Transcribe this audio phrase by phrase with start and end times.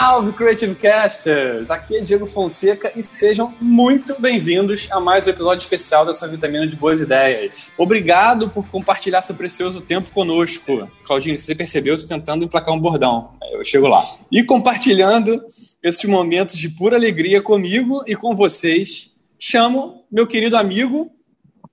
[0.00, 1.70] Salve Creative Casters!
[1.70, 6.26] Aqui é Diego Fonseca e sejam muito bem-vindos a mais um episódio especial da sua
[6.26, 7.70] vitamina de boas ideias.
[7.76, 10.90] Obrigado por compartilhar seu precioso tempo conosco.
[11.04, 13.32] Claudinho, se você percebeu, eu estou tentando emplacar um bordão.
[13.52, 14.02] Eu chego lá.
[14.32, 15.44] E compartilhando
[15.82, 21.10] esses momentos de pura alegria comigo e com vocês, chamo meu querido amigo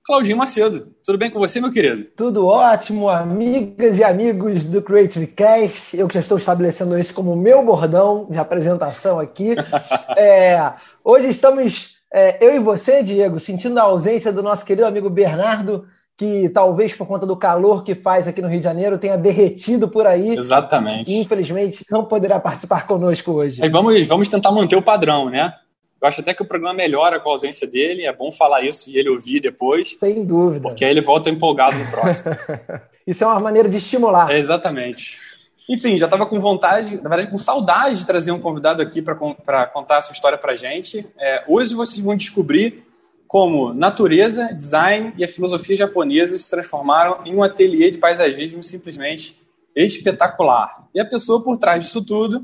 [0.08, 0.88] Claudinho Macedo.
[1.04, 2.04] Tudo bem com você, meu querido?
[2.16, 5.94] Tudo ótimo, amigas e amigos do Creative Cast.
[5.94, 9.50] Eu que já estou estabelecendo esse como meu bordão de apresentação aqui.
[10.16, 10.72] é,
[11.04, 15.84] hoje estamos, é, eu e você, Diego, sentindo a ausência do nosso querido amigo Bernardo,
[16.16, 19.88] que talvez por conta do calor que faz aqui no Rio de Janeiro tenha derretido
[19.88, 20.38] por aí.
[20.38, 21.12] Exatamente.
[21.12, 23.62] E, infelizmente, não poderá participar conosco hoje.
[23.62, 25.52] Aí vamos, vamos tentar manter o padrão, né?
[26.00, 28.06] Eu acho até que o programa melhora com a ausência dele.
[28.06, 29.96] É bom falar isso e ele ouvir depois.
[29.98, 30.62] Sem dúvida.
[30.62, 32.30] Porque aí ele volta empolgado no próximo.
[33.06, 34.30] isso é uma maneira de estimular.
[34.30, 35.18] É, exatamente.
[35.68, 39.66] Enfim, já estava com vontade, na verdade, com saudade de trazer um convidado aqui para
[39.66, 41.06] contar a sua história para gente.
[41.18, 42.84] É, hoje vocês vão descobrir
[43.26, 49.38] como natureza, design e a filosofia japonesa se transformaram em um ateliê de paisagismo simplesmente
[49.76, 50.88] espetacular.
[50.94, 52.42] E a pessoa por trás disso tudo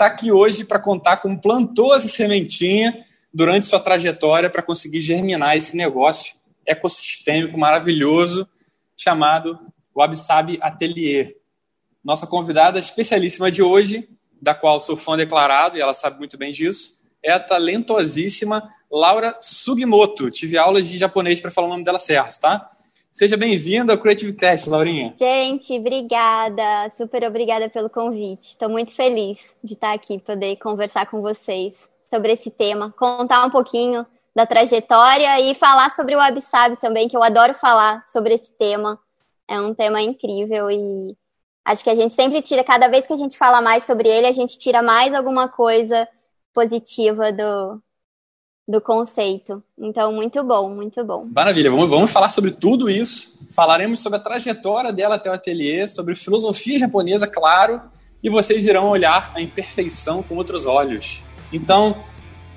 [0.00, 5.54] está aqui hoje para contar como plantou essa sementinha durante sua trajetória para conseguir germinar
[5.58, 8.48] esse negócio ecossistêmico maravilhoso
[8.96, 9.58] chamado
[9.94, 11.36] Wabi Sabi Atelier.
[12.02, 14.08] Nossa convidada especialíssima de hoje,
[14.40, 19.36] da qual sou fã declarado e ela sabe muito bem disso, é a talentosíssima Laura
[19.38, 20.30] Sugimoto.
[20.30, 22.70] Tive aulas de japonês para falar o nome dela certo, tá?
[23.12, 25.12] Seja bem-vinda ao Creative Cast, Laurinha.
[25.14, 26.92] Gente, obrigada.
[26.96, 28.50] Super obrigada pelo convite.
[28.50, 33.50] Estou muito feliz de estar aqui, poder conversar com vocês sobre esse tema, contar um
[33.50, 38.52] pouquinho da trajetória e falar sobre o Absab também, que eu adoro falar sobre esse
[38.52, 38.96] tema.
[39.48, 41.16] É um tema incrível e
[41.64, 44.28] acho que a gente sempre tira, cada vez que a gente fala mais sobre ele,
[44.28, 46.08] a gente tira mais alguma coisa
[46.54, 47.82] positiva do,
[48.70, 49.62] do conceito.
[49.76, 51.22] Então, muito bom, muito bom.
[51.34, 53.38] Maravilha, vamos, vamos falar sobre tudo isso.
[53.50, 57.80] Falaremos sobre a trajetória dela até o ateliê, sobre filosofia japonesa, claro,
[58.22, 61.24] e vocês irão olhar a imperfeição com outros olhos.
[61.52, 62.04] Então,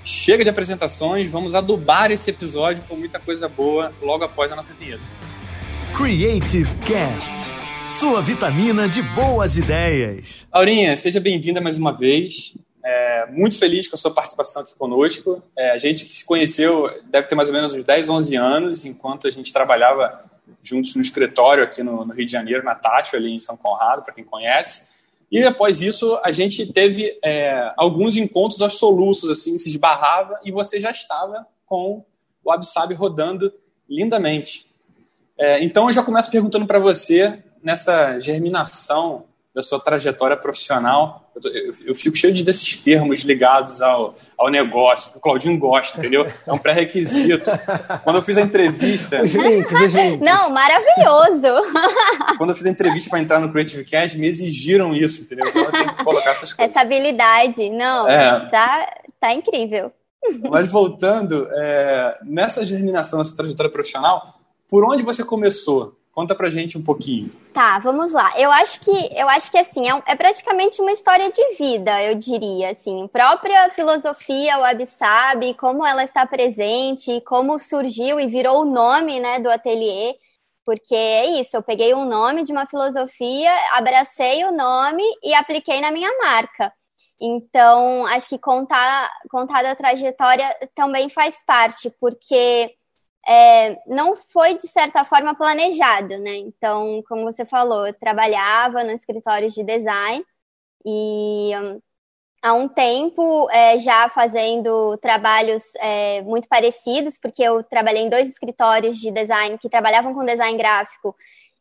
[0.03, 4.73] chega de apresentações, vamos adubar esse episódio com muita coisa boa logo após a nossa
[4.73, 5.03] vinheta.
[5.97, 7.35] Creative Cast,
[7.87, 10.47] sua vitamina de boas ideias.
[10.51, 12.55] Aurinha, seja bem-vinda mais uma vez.
[12.83, 15.41] É, muito feliz com a sua participação aqui conosco.
[15.57, 18.85] É, a gente que se conheceu deve ter mais ou menos uns 10, 11 anos,
[18.85, 20.23] enquanto a gente trabalhava
[20.61, 24.03] juntos no escritório aqui no, no Rio de Janeiro, na Tátil, ali em São Conrado,
[24.03, 24.91] para quem conhece.
[25.31, 30.51] E após isso, a gente teve é, alguns encontros aos soluços, assim, se esbarrava, e
[30.51, 32.05] você já estava com
[32.43, 33.51] o Absab rodando
[33.89, 34.67] lindamente.
[35.37, 41.29] É, então, eu já começo perguntando para você, nessa germinação da sua trajetória profissional.
[41.35, 45.57] Eu, eu, eu, fico cheio de desses termos ligados ao, ao negócio, que o Claudinho
[45.59, 46.25] gosta, entendeu?
[46.45, 47.51] É um pré-requisito.
[48.03, 49.21] Quando eu fiz a entrevista.
[49.21, 50.19] Os links, os links.
[50.19, 51.71] Não, maravilhoso!
[52.37, 55.47] Quando eu fiz a entrevista para entrar no Creative Cast, me exigiram isso, entendeu?
[55.47, 56.75] Então eu tenho que colocar essas coisas.
[56.75, 58.49] Essa habilidade, não, é.
[58.49, 59.91] tá, tá incrível.
[60.49, 65.99] Mas voltando, é, nessa germinação, nessa trajetória profissional, por onde você começou?
[66.13, 67.31] Conta pra gente um pouquinho.
[67.53, 68.39] Tá, vamos lá.
[68.39, 72.15] Eu acho que eu acho que assim, é, é praticamente uma história de vida, eu
[72.15, 78.65] diria, assim, própria filosofia, o Absab, como ela está presente, como surgiu e virou o
[78.65, 80.15] nome, né, do ateliê,
[80.63, 85.81] porque é isso, eu peguei um nome de uma filosofia, abracei o nome e apliquei
[85.81, 86.71] na minha marca.
[87.19, 92.75] Então, acho que contar, contar da trajetória também faz parte, porque
[93.27, 96.35] é, não foi, de certa forma, planejado, né?
[96.37, 100.25] Então, como você falou, eu trabalhava no escritório de design
[100.85, 101.81] e um,
[102.41, 108.27] há um tempo é, já fazendo trabalhos é, muito parecidos, porque eu trabalhei em dois
[108.27, 111.15] escritórios de design que trabalhavam com design gráfico,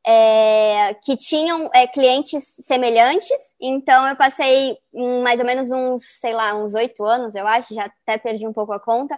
[0.04, 3.30] é, que tinham é, clientes semelhantes,
[3.60, 7.72] então eu passei um, mais ou menos uns, sei lá, uns oito anos, eu acho,
[7.72, 9.16] já até perdi um pouco a conta,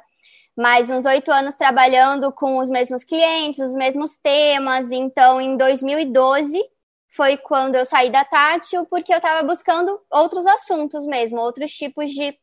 [0.57, 4.91] mais uns oito anos trabalhando com os mesmos clientes, os mesmos temas.
[4.91, 6.63] Então, em 2012
[7.17, 12.11] foi quando eu saí da Tátil, porque eu estava buscando outros assuntos mesmo, outros tipos
[12.11, 12.37] de,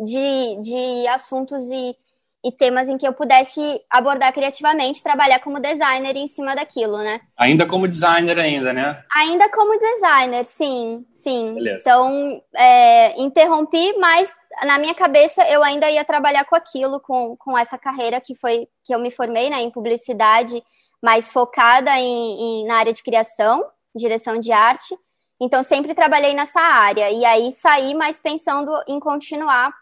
[0.00, 1.96] de, de assuntos e
[2.44, 7.20] e temas em que eu pudesse abordar criativamente, trabalhar como designer em cima daquilo, né?
[7.36, 9.02] Ainda como designer ainda, né?
[9.14, 11.54] Ainda como designer, sim, sim.
[11.54, 11.78] Beleza.
[11.80, 14.32] Então, é, interrompi, mas
[14.64, 18.68] na minha cabeça eu ainda ia trabalhar com aquilo, com, com essa carreira que foi
[18.84, 20.62] que eu me formei, né, em publicidade,
[21.02, 23.64] mais focada em, em na área de criação,
[23.94, 24.96] direção de arte.
[25.40, 27.10] Então, sempre trabalhei nessa área.
[27.10, 29.72] E aí saí mais pensando em continuar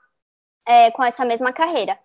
[0.66, 1.98] é, com essa mesma carreira.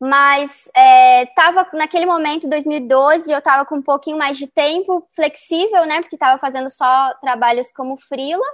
[0.00, 1.28] Mas é,
[1.74, 6.00] naquele momento, 2012, eu estava com um pouquinho mais de tempo flexível, né?
[6.00, 8.44] Porque estava fazendo só trabalhos como freela.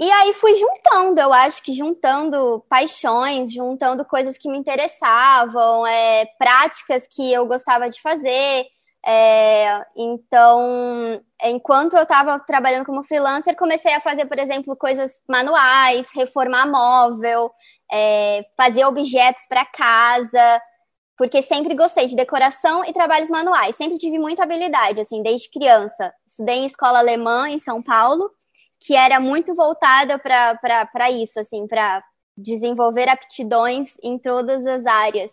[0.00, 6.24] E aí fui juntando, eu acho que juntando paixões, juntando coisas que me interessavam, é,
[6.38, 8.66] práticas que eu gostava de fazer.
[9.04, 16.06] É, então, enquanto eu estava trabalhando como freelancer, comecei a fazer, por exemplo, coisas manuais,
[16.14, 17.50] reformar móvel,
[17.90, 20.62] é, fazer objetos para casa,
[21.16, 23.74] porque sempre gostei de decoração e trabalhos manuais.
[23.74, 26.14] Sempre tive muita habilidade, assim, desde criança.
[26.24, 28.30] Estudei em escola alemã em São Paulo
[28.80, 32.02] que era muito voltada para isso, assim, para
[32.36, 35.32] desenvolver aptidões em todas as áreas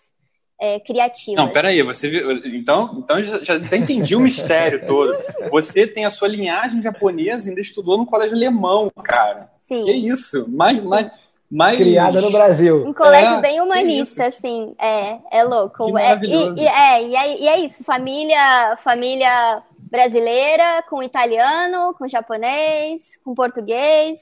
[0.59, 1.43] é, criativas.
[1.43, 5.15] Não, peraí, você viu, então, então já, já entendi o mistério todo.
[5.51, 9.49] Você tem a sua linhagem japonesa, ainda estudou no colégio alemão, cara.
[9.61, 9.83] Sim.
[9.83, 10.49] Que isso?
[10.49, 11.11] Mais, mais,
[11.51, 11.77] mais...
[11.77, 12.87] Criada no Brasil.
[12.87, 15.85] Um colégio é, bem humanista, assim, é, é louco.
[15.85, 16.59] Que maravilhoso.
[16.59, 22.07] É, e, e, é, e, é, e é isso, família, família brasileira com italiano, com
[22.07, 24.19] japonês, com português,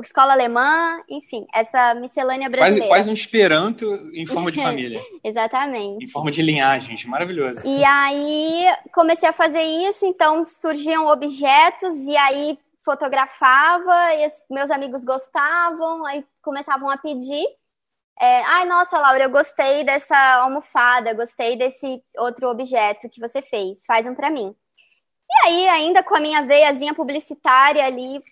[0.00, 2.88] escola alemã, enfim, essa miscelânea brasileira.
[2.88, 5.00] Quase, quase um esperanto em forma de família.
[5.22, 6.04] Exatamente.
[6.04, 7.62] Em forma de linhagens, maravilhoso.
[7.66, 15.04] E aí comecei a fazer isso, então surgiam objetos e aí fotografava, e meus amigos
[15.04, 17.46] gostavam, aí começavam a pedir.
[18.20, 23.84] É, Ai, nossa, Laura, eu gostei dessa almofada, gostei desse outro objeto que você fez,
[23.86, 24.54] faz um para mim.
[25.32, 28.22] E aí, ainda com a minha veiazinha publicitária ali,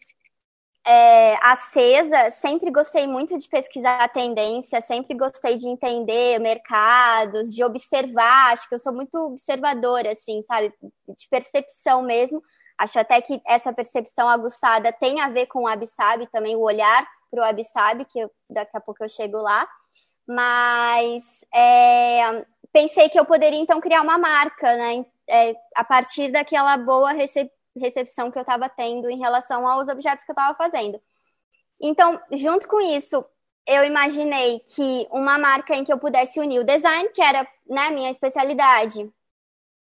[0.86, 7.62] é, acesa, sempre gostei muito de pesquisar a tendência, sempre gostei de entender mercados, de
[7.64, 12.42] observar, acho que eu sou muito observadora, assim, sabe, de percepção mesmo.
[12.78, 17.06] Acho até que essa percepção aguçada tem a ver com o Absab, também o olhar
[17.30, 19.68] para o Absab, que eu, daqui a pouco eu chego lá.
[20.26, 21.24] Mas
[21.54, 25.04] é, pensei que eu poderia então criar uma marca, né?
[25.30, 30.24] É, a partir daquela boa recepção recepção que eu estava tendo em relação aos objetos
[30.24, 31.00] que eu estava fazendo.
[31.80, 33.24] Então, junto com isso,
[33.66, 37.90] eu imaginei que uma marca em que eu pudesse unir o design, que era né,
[37.90, 39.10] minha especialidade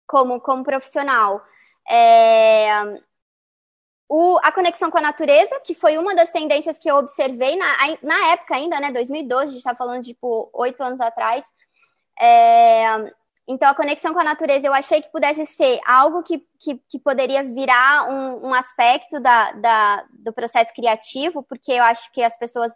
[0.07, 1.41] como, como profissional,
[1.89, 2.69] é,
[4.07, 7.75] o, a conexão com a natureza, que foi uma das tendências que eu observei na,
[8.01, 11.45] na época ainda, né, 2012, a gente está falando tipo oito anos atrás,
[12.19, 13.13] é,
[13.51, 16.99] então, a conexão com a natureza eu achei que pudesse ser algo que, que, que
[16.99, 22.37] poderia virar um, um aspecto da, da, do processo criativo, porque eu acho que as
[22.37, 22.71] pessoas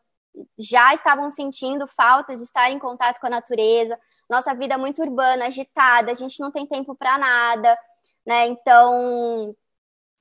[0.57, 3.99] já estavam sentindo falta de estar em contato com a natureza.
[4.27, 7.77] Nossa vida é muito urbana, agitada, a gente não tem tempo para nada,
[8.25, 8.47] né?
[8.47, 9.55] Então,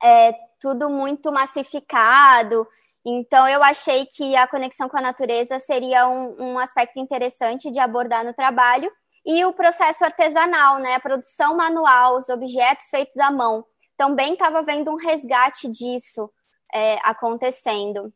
[0.03, 2.69] é tudo muito massificado.
[3.03, 7.81] Então, eu achei que a conexão com a natureza seria um, um aspecto interessante de
[7.81, 8.93] abordar no trabalho
[9.25, 10.95] e o processo artesanal, né?
[10.95, 13.65] A produção manual, os objetos feitos à mão.
[13.97, 16.29] Também estava vendo um resgate disso
[16.75, 18.13] é, acontecendo.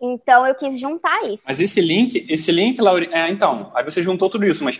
[0.00, 1.44] Então eu quis juntar isso.
[1.46, 4.78] Mas esse link, esse link, Lauri, é, então, aí você juntou tudo isso, mas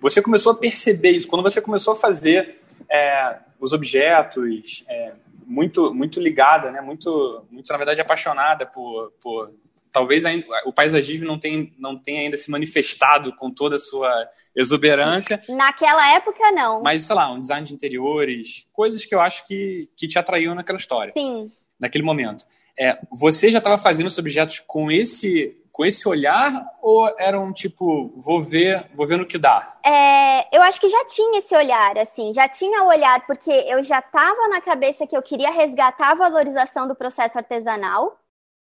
[0.00, 5.12] você começou a perceber isso quando você começou a fazer é, os objetos, é,
[5.46, 6.80] muito, muito ligada, né?
[6.80, 9.50] Muito, muito na verdade apaixonada por, por
[9.90, 14.28] talvez ainda, o paisagismo não tenha, não tenha ainda se manifestado com toda a sua
[14.54, 15.42] exuberância.
[15.48, 16.82] Naquela época, não.
[16.82, 20.54] Mas, sei lá, um design de interiores, coisas que eu acho que, que te atraiu
[20.54, 21.12] naquela história.
[21.16, 21.48] Sim.
[21.80, 22.44] Naquele momento.
[22.78, 26.52] É, você já estava fazendo os objetos com esse com esse olhar
[26.82, 29.76] ou era um tipo, vou ver, vou ver no que dá?
[29.86, 33.80] É, eu acho que já tinha esse olhar, assim, já tinha o olhar, porque eu
[33.84, 38.18] já estava na cabeça que eu queria resgatar a valorização do processo artesanal,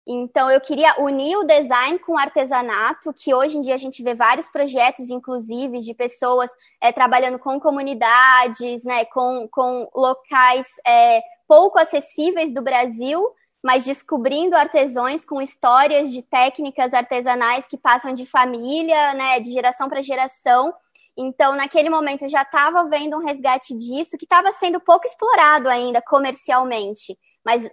[0.07, 4.03] então, eu queria unir o design com o artesanato, que hoje em dia a gente
[4.03, 11.21] vê vários projetos, inclusive, de pessoas é, trabalhando com comunidades, né, com, com locais é,
[11.47, 13.27] pouco acessíveis do Brasil,
[13.63, 19.89] mas descobrindo artesãos com histórias de técnicas artesanais que passam de família, né, de geração
[19.89, 20.71] para geração.
[21.17, 25.67] Então, naquele momento, eu já estava vendo um resgate disso, que estava sendo pouco explorado
[25.67, 27.69] ainda comercialmente mas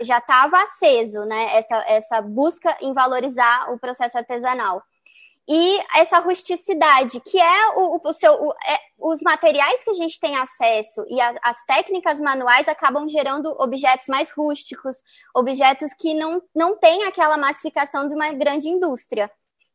[0.00, 1.56] já estava aceso, né?
[1.56, 4.82] Essa, essa busca em valorizar o processo artesanal.
[5.48, 10.18] E essa rusticidade, que é o, o seu, o, é, os materiais que a gente
[10.20, 14.96] tem acesso e a, as técnicas manuais acabam gerando objetos mais rústicos,
[15.34, 19.30] objetos que não, não têm aquela massificação de uma grande indústria.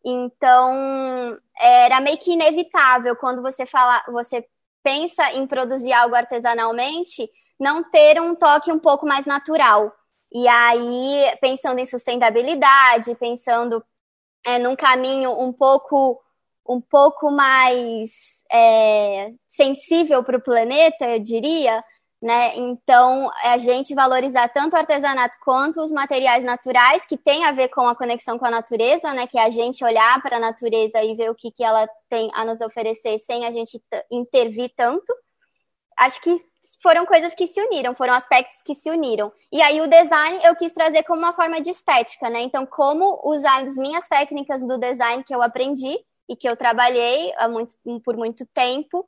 [0.06, 4.46] Então, era meio que inevitável quando você fala, você
[4.82, 9.92] pensa em produzir algo artesanalmente, não ter um toque um pouco mais natural.
[10.32, 13.84] E aí, pensando em sustentabilidade, pensando
[14.46, 16.22] é, num caminho um pouco,
[16.68, 18.12] um pouco mais
[18.52, 21.84] é, sensível para o planeta, eu diria,
[22.22, 22.56] né?
[22.56, 27.70] Então, a gente valorizar tanto o artesanato quanto os materiais naturais, que tem a ver
[27.70, 29.28] com a conexão com a natureza, né?
[29.28, 32.30] Que é a gente olhar para a natureza e ver o que, que ela tem
[32.34, 35.14] a nos oferecer sem a gente intervir tanto.
[35.98, 36.46] Acho que
[36.82, 39.32] foram coisas que se uniram, foram aspectos que se uniram.
[39.52, 42.42] E aí o design eu quis trazer como uma forma de estética, né?
[42.42, 45.98] Então, como usar as minhas técnicas do design que eu aprendi
[46.30, 49.06] e que eu trabalhei muito, por muito tempo,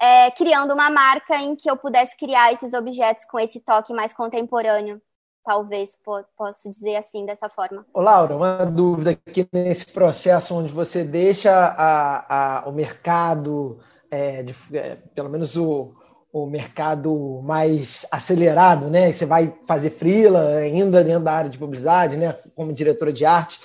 [0.00, 4.12] é, criando uma marca em que eu pudesse criar esses objetos com esse toque mais
[4.12, 5.00] contemporâneo.
[5.44, 5.96] Talvez
[6.36, 7.86] posso dizer assim, dessa forma.
[7.94, 13.78] Ô, Laura, uma dúvida aqui nesse processo onde você deixa a, a, o mercado,
[14.10, 15.94] é, de, é, pelo menos o,
[16.32, 19.12] o mercado mais acelerado, né?
[19.12, 22.36] Você vai fazer freela ainda dentro da área de publicidade, né?
[22.54, 23.58] Como diretora de arte.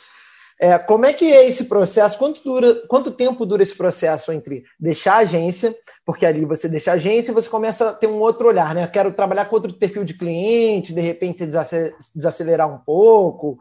[0.59, 2.17] É, como é que é esse processo?
[2.17, 6.91] Quanto, dura, quanto tempo dura esse processo entre deixar a agência, porque ali você deixa
[6.91, 8.85] a agência e você começa a ter um outro olhar, né?
[8.85, 13.57] Eu quero trabalhar com outro perfil de cliente, de repente desacelerar um pouco,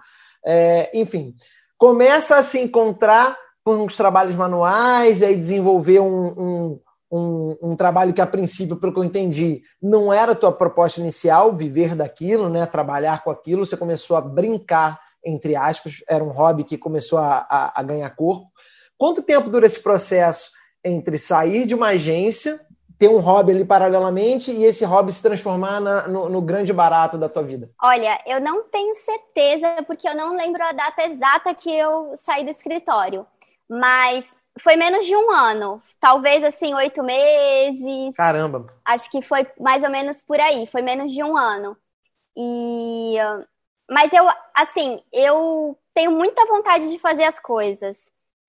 [0.46, 1.34] é, enfim.
[1.76, 6.80] Começa a se encontrar com os trabalhos manuais, e aí desenvolver um, um
[7.14, 11.00] um, um, trabalho que, a princípio, pelo que eu entendi, não era a tua proposta
[11.00, 12.66] inicial, viver daquilo, né?
[12.66, 17.46] trabalhar com aquilo, você começou a brincar, entre aspas, era um hobby que começou a,
[17.48, 18.48] a, a ganhar corpo.
[18.98, 20.50] Quanto tempo dura esse processo
[20.82, 22.58] entre sair de uma agência,
[22.98, 27.16] ter um hobby ali paralelamente e esse hobby se transformar na, no, no, grande barato
[27.16, 27.70] da tua vida?
[27.80, 32.44] Olha, eu não tenho certeza, porque eu não lembro a data exata que eu saí
[32.44, 33.24] do escritório.
[33.68, 35.82] Mas foi menos de um ano.
[36.04, 38.14] Talvez, assim, oito meses.
[38.14, 38.66] Caramba!
[38.84, 40.66] Acho que foi mais ou menos por aí.
[40.66, 41.74] Foi menos de um ano.
[42.36, 43.16] E...
[43.90, 47.96] Mas eu, assim, eu tenho muita vontade de fazer as coisas.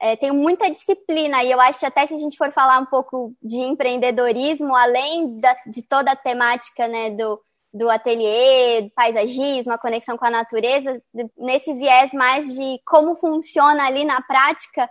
[0.02, 2.86] É, tenho muita disciplina e eu acho que até se a gente for falar um
[2.88, 7.42] pouco de empreendedorismo, além da, de toda a temática né, do,
[7.74, 11.02] do ateliê, paisagismo, a conexão com a natureza,
[11.38, 14.90] nesse viés mais de como funciona ali na prática,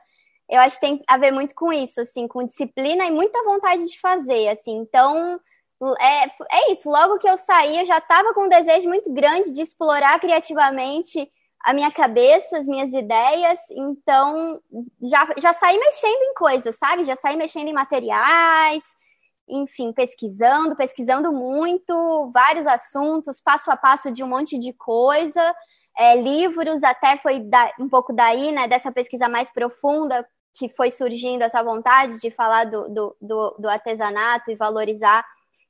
[0.54, 3.86] eu acho que tem a ver muito com isso, assim, com disciplina e muita vontade
[3.86, 4.76] de fazer, assim.
[4.76, 5.40] Então,
[5.98, 6.88] é, é isso.
[6.88, 11.30] Logo que eu saí, eu já estava com um desejo muito grande de explorar criativamente
[11.60, 13.58] a minha cabeça, as minhas ideias.
[13.70, 14.60] Então,
[15.02, 17.04] já, já saí mexendo em coisas, sabe?
[17.04, 18.84] Já saí mexendo em materiais,
[19.48, 25.54] enfim, pesquisando, pesquisando muito, vários assuntos, passo a passo de um monte de coisa.
[25.96, 30.90] É, livros, até foi da, um pouco daí, né, dessa pesquisa mais profunda, que foi
[30.90, 35.24] surgindo essa vontade de falar do, do, do, do artesanato e valorizar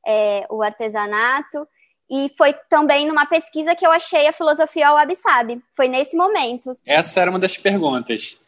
[0.06, 1.66] é, o artesanato.
[2.08, 5.58] E foi também numa pesquisa que eu achei a filosofia ao Abissab.
[5.74, 6.76] Foi nesse momento.
[6.84, 8.38] Essa era uma das perguntas.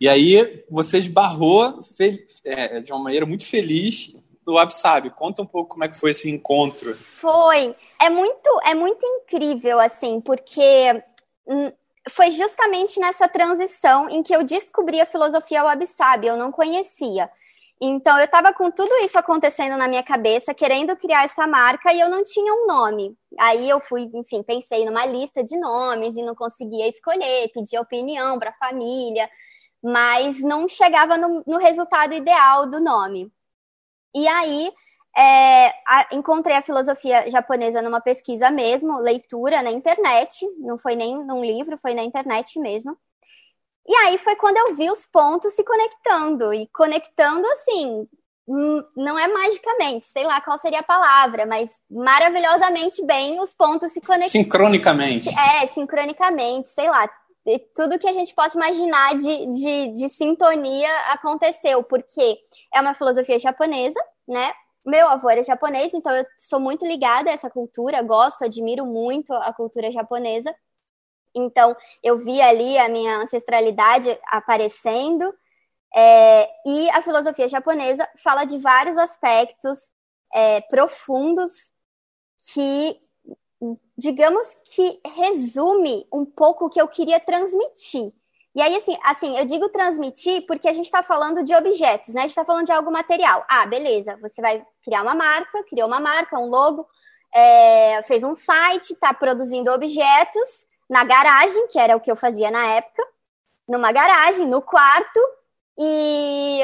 [0.00, 1.78] E aí você esbarrou
[2.44, 4.14] é, de uma maneira muito feliz
[4.46, 5.10] no Absab.
[5.10, 6.96] Conta um pouco como é que foi esse encontro.
[6.96, 7.76] Foi.
[8.00, 11.02] É muito, é muito incrível, assim, porque
[11.46, 11.70] hum,
[12.10, 17.30] foi justamente nessa transição em que eu descobri a filosofia Wabi-Sabi, eu não conhecia.
[17.84, 21.98] Então, eu estava com tudo isso acontecendo na minha cabeça, querendo criar essa marca, e
[21.98, 23.16] eu não tinha um nome.
[23.38, 28.38] Aí eu fui, enfim, pensei numa lista de nomes e não conseguia escolher, pedi opinião
[28.38, 29.28] para a família,
[29.82, 33.32] mas não chegava no, no resultado ideal do nome.
[34.14, 34.72] E aí,
[35.16, 41.24] é, a, encontrei a filosofia japonesa numa pesquisa mesmo, leitura na internet, não foi nem
[41.26, 42.96] num livro, foi na internet mesmo.
[43.86, 48.08] E aí foi quando eu vi os pontos se conectando, e conectando assim,
[48.48, 53.92] hum, não é magicamente, sei lá qual seria a palavra, mas maravilhosamente bem os pontos
[53.92, 54.30] se conectando.
[54.30, 55.28] Sincronicamente.
[55.28, 57.08] É, sincronicamente, sei lá.
[57.74, 62.38] Tudo que a gente possa imaginar de, de, de sintonia aconteceu, porque
[62.72, 64.52] é uma filosofia japonesa, né?
[64.84, 69.32] Meu avô era japonês, então eu sou muito ligada a essa cultura, gosto, admiro muito
[69.32, 70.54] a cultura japonesa.
[71.34, 75.32] Então, eu vi ali a minha ancestralidade aparecendo.
[75.94, 79.92] É, e a filosofia japonesa fala de vários aspectos
[80.32, 81.70] é, profundos
[82.52, 82.98] que,
[83.96, 88.12] digamos que resume um pouco o que eu queria transmitir.
[88.54, 92.20] E aí, assim, assim, eu digo transmitir porque a gente está falando de objetos, né?
[92.20, 93.44] A gente está falando de algo material.
[93.48, 96.86] Ah, beleza, você vai criar uma marca, criou uma marca, um logo,
[97.34, 102.50] é, fez um site, está produzindo objetos na garagem, que era o que eu fazia
[102.50, 103.02] na época,
[103.66, 105.20] numa garagem, no quarto,
[105.78, 106.60] e,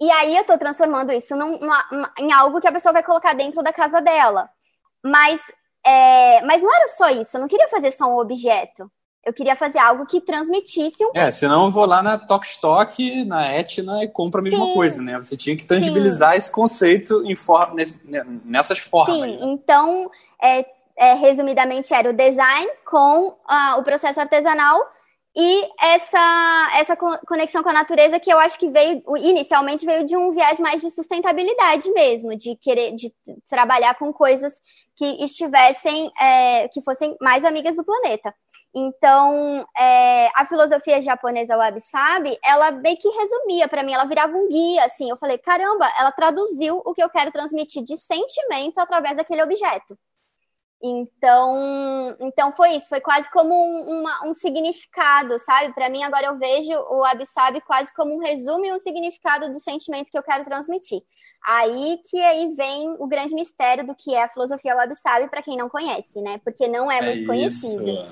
[0.00, 3.34] e aí eu estou transformando isso num, numa, em algo que a pessoa vai colocar
[3.34, 4.50] dentro da casa dela.
[5.04, 5.40] Mas
[5.84, 8.90] é, mas não era só isso, eu não queria fazer só um objeto.
[9.28, 11.10] Eu queria fazer algo que transmitisse um.
[11.14, 15.02] É, senão eu vou lá na Stock, na Etna e compro a mesma sim, coisa,
[15.02, 15.16] né?
[15.18, 16.38] Você tinha que tangibilizar sim.
[16.38, 17.74] esse conceito em for...
[18.44, 19.16] nessas formas.
[19.16, 19.38] Sim, né?
[19.42, 20.10] então,
[20.42, 20.64] é,
[20.96, 23.36] é, resumidamente, era o design com
[23.76, 24.80] o processo artesanal
[25.36, 30.16] e essa, essa conexão com a natureza que eu acho que veio, inicialmente veio de
[30.16, 33.12] um viés mais de sustentabilidade mesmo, de querer de
[33.48, 34.52] trabalhar com coisas
[34.96, 38.34] que estivessem, é, que fossem mais amigas do planeta.
[38.74, 44.46] Então, é, a filosofia japonesa wabi-sabi, ela meio que resumia para mim, ela virava um
[44.48, 45.08] guia, assim.
[45.08, 49.98] Eu falei, caramba, ela traduziu o que eu quero transmitir de sentimento através daquele objeto.
[50.80, 55.74] Então, então foi isso, foi quase como um, uma, um significado, sabe?
[55.74, 59.58] Para mim, agora eu vejo o Absabe quase como um resumo e um significado do
[59.58, 61.00] sentimento que eu quero transmitir.
[61.46, 65.56] Aí que aí vem o grande mistério do que é a filosofia Wabi-Sabi para quem
[65.56, 66.38] não conhece, né?
[66.44, 68.06] Porque não é, é muito conhecido.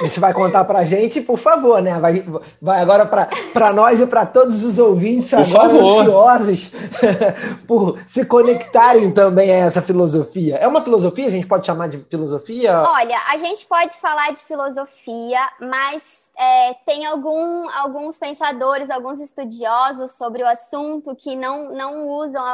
[0.00, 1.98] Você vai contar para gente, por favor, né?
[1.98, 2.24] Vai,
[2.60, 6.00] vai agora para nós e para todos os ouvintes por agora favor.
[6.00, 6.72] ansiosos
[7.66, 10.56] por se conectarem também a essa filosofia.
[10.56, 11.28] É uma filosofia?
[11.28, 12.82] A gente pode chamar de filosofia?
[12.82, 20.12] Olha, a gente pode falar de filosofia, mas é, tem algum, alguns pensadores, alguns estudiosos
[20.12, 22.44] sobre o assunto que não, não usam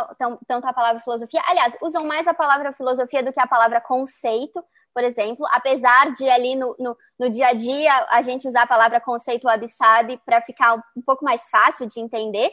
[0.47, 1.43] tanto a palavra filosofia.
[1.47, 5.45] Aliás, usam mais a palavra filosofia do que a palavra conceito, por exemplo.
[5.53, 9.49] Apesar de ali no, no, no dia a dia a gente usar a palavra conceito
[9.49, 12.53] wabi-sabi para ficar um pouco mais fácil de entender.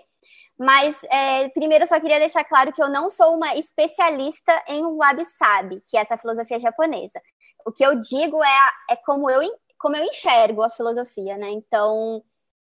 [0.58, 4.84] Mas, é, primeiro, eu só queria deixar claro que eu não sou uma especialista em
[4.98, 7.22] wabi-sabi, que é essa filosofia japonesa.
[7.66, 9.42] O que eu digo é, é como eu
[9.80, 11.50] como eu enxergo a filosofia, né?
[11.50, 12.22] Então,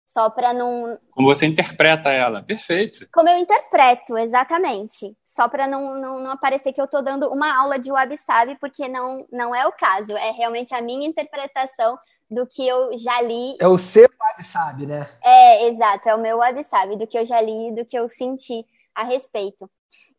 [0.06, 1.00] só para não.
[1.12, 3.08] Como você interpreta ela, perfeito.
[3.14, 5.16] Como eu interpreto, exatamente.
[5.26, 8.88] Só para não, não, não, aparecer que eu estou dando uma aula de wabi-sabi, porque
[8.88, 10.12] não, não é o caso.
[10.12, 11.98] É realmente a minha interpretação
[12.30, 13.56] do que eu já li.
[13.60, 15.08] É o seu wabi-sabi, né?
[15.24, 16.10] É, exato.
[16.10, 19.70] É o meu wabi-sabi, do que eu já li, do que eu senti a respeito.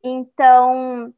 [0.03, 1.13] Então,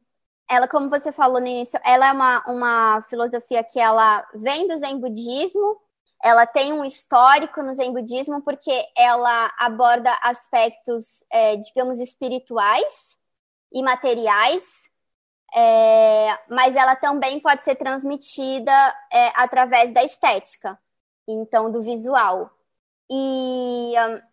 [0.49, 4.77] ela, como você falou no início, ela é uma, uma filosofia que ela vem do
[4.77, 5.79] Zen budismo,
[6.23, 12.93] ela tem um histórico no Zen budismo porque ela aborda aspectos, é, digamos, espirituais
[13.71, 14.63] e materiais,
[15.53, 18.71] é, mas ela também pode ser transmitida
[19.11, 20.79] é, através da estética,
[21.27, 22.51] então do visual.
[23.09, 24.30] E um,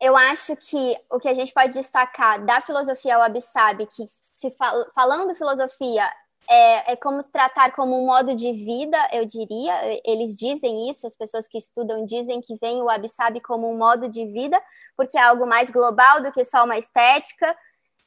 [0.00, 4.86] eu acho que o que a gente pode destacar da filosofia wabi-sabi, que se fal
[4.94, 6.08] falando filosofia
[6.48, 9.74] é, é, como tratar como um modo de vida, eu diria.
[10.04, 14.08] Eles dizem isso, as pessoas que estudam dizem que vem o wabi-sabi como um modo
[14.08, 14.60] de vida,
[14.96, 17.54] porque é algo mais global do que só uma estética,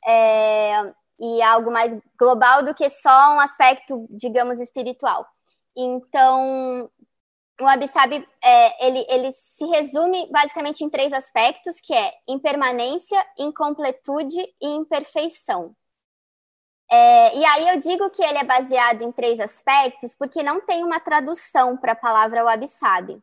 [0.05, 5.25] é, e é algo mais global do que só um aspecto, digamos, espiritual.
[5.75, 6.89] Então,
[7.63, 14.39] o wabi-sabi, é, ele, ele se resume basicamente em três aspectos, que é impermanência, incompletude
[14.61, 15.75] e imperfeição.
[16.91, 20.83] É, e aí eu digo que ele é baseado em três aspectos porque não tem
[20.83, 23.19] uma tradução para a palavra wabi-sabi.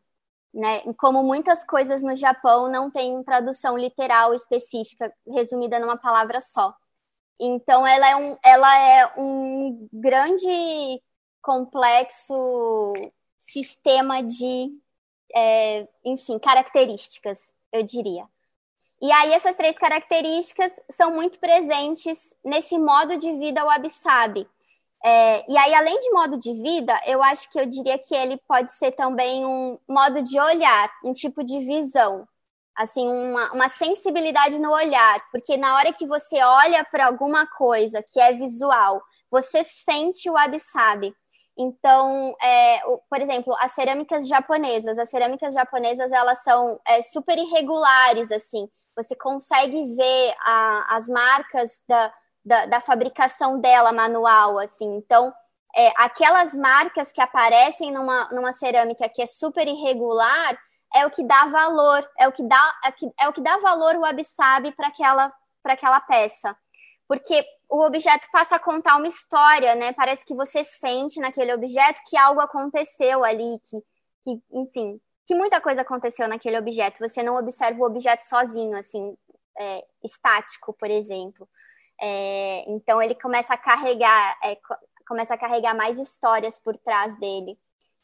[0.53, 0.81] Né?
[0.97, 6.75] Como muitas coisas no Japão não tem tradução literal específica, resumida numa palavra só.
[7.39, 11.01] Então ela é um, ela é um grande
[11.41, 12.93] complexo
[13.51, 14.71] sistema de,
[15.35, 17.39] é, enfim, características,
[17.71, 18.27] eu diria.
[19.01, 24.47] E aí essas três características são muito presentes nesse modo de vida wabi-sabi.
[25.03, 28.37] É, e aí, além de modo de vida, eu acho que eu diria que ele
[28.47, 32.27] pode ser também um modo de olhar, um tipo de visão,
[32.75, 38.03] assim, uma, uma sensibilidade no olhar, porque na hora que você olha para alguma coisa
[38.03, 39.01] que é visual,
[39.31, 41.15] você sente o wabi-sabi.
[41.57, 47.37] Então, é, o, por exemplo, as cerâmicas japonesas, as cerâmicas japonesas elas são é, super
[47.37, 54.95] irregulares, assim você consegue ver a, as marcas da, da, da, fabricação dela manual, assim.
[54.95, 55.33] Então,
[55.75, 60.57] é, aquelas marcas que aparecem numa, numa cerâmica que é super irregular
[60.93, 63.57] é o que dá valor, é o que dá, é, que, é o que dá
[63.57, 65.33] valor o wabi-sabi para aquela,
[65.63, 66.55] aquela peça.
[67.07, 69.93] Porque o objeto passa a contar uma história, né?
[69.93, 73.81] Parece que você sente naquele objeto que algo aconteceu ali, que,
[74.25, 76.99] que enfim, que muita coisa aconteceu naquele objeto.
[76.99, 79.15] Você não observa o objeto sozinho, assim,
[79.57, 81.47] é, estático, por exemplo.
[82.01, 84.57] É, então ele começa a carregar, é,
[85.07, 87.57] começa a carregar mais histórias por trás dele.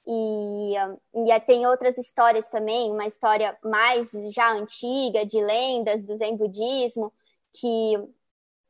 [0.07, 0.75] E,
[1.13, 7.11] e tem outras histórias também, uma história mais já antiga, de lendas do Zen budismo,
[7.51, 7.97] que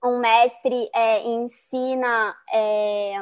[0.04, 3.16] um mestre é, ensina é,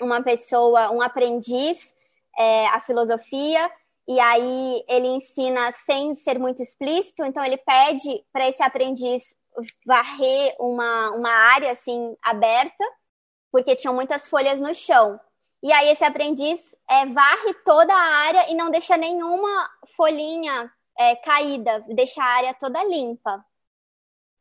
[0.00, 1.92] uma pessoa, um aprendiz
[2.38, 3.70] é, a filosofia,
[4.06, 9.34] e aí ele ensina sem ser muito explícito, então ele pede para esse aprendiz
[9.86, 12.84] varrer uma, uma área assim aberta,
[13.50, 15.20] porque tinham muitas folhas no chão.
[15.62, 16.58] E aí esse aprendiz
[16.90, 22.54] é, varre toda a área e não deixa nenhuma folhinha é, caída, deixa a área
[22.54, 23.44] toda limpa.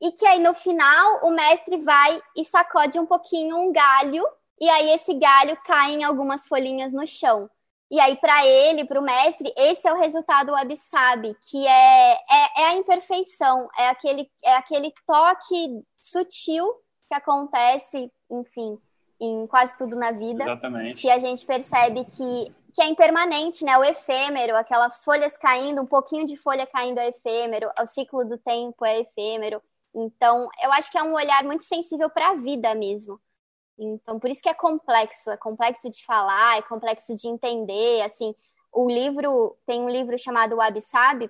[0.02, 4.26] E que aí no final o mestre vai e sacode um pouquinho um galho,
[4.60, 7.50] e aí esse galho cai em algumas folhinhas no chão.
[7.92, 12.62] E aí, para ele, para o mestre, esse é o resultado Wabi-Sabi, que é, é,
[12.62, 16.66] é, a imperfeição, é aquele, é aquele toque sutil
[17.10, 18.80] que acontece, enfim,
[19.20, 20.42] em quase tudo na vida.
[20.42, 21.02] Exatamente.
[21.02, 23.78] Que a gente percebe que, que é impermanente, né?
[23.78, 28.38] O efêmero, aquelas folhas caindo, um pouquinho de folha caindo é efêmero, o ciclo do
[28.38, 29.62] tempo é efêmero.
[29.94, 33.20] Então, eu acho que é um olhar muito sensível para a vida mesmo.
[33.78, 38.36] Então, por isso que é complexo, é complexo de falar, é complexo de entender, assim,
[38.72, 41.30] o livro, tem um livro chamado Wabi Sabi,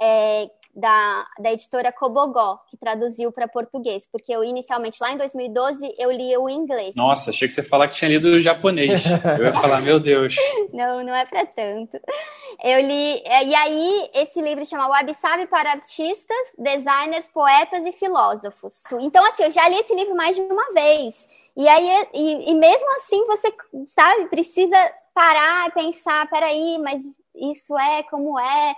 [0.00, 5.94] é, da, da editora Cobogó, que traduziu para português, porque eu inicialmente, lá em 2012,
[5.98, 6.94] eu li o inglês.
[6.94, 9.02] Nossa, achei que você ia falar que tinha lido o japonês.
[9.38, 10.36] Eu ia falar, meu Deus.
[10.72, 11.98] Não, não é para tanto.
[12.62, 17.92] Eu li, é, e aí esse livro chama Wabi Sabi para artistas, designers, poetas e
[17.92, 18.82] filósofos.
[19.00, 21.26] Então, assim, eu já li esse livro mais de uma vez.
[21.56, 23.52] E aí, e, e mesmo assim, você,
[23.88, 24.76] sabe, precisa
[25.14, 27.02] parar e pensar, peraí, mas
[27.34, 28.74] isso é como é.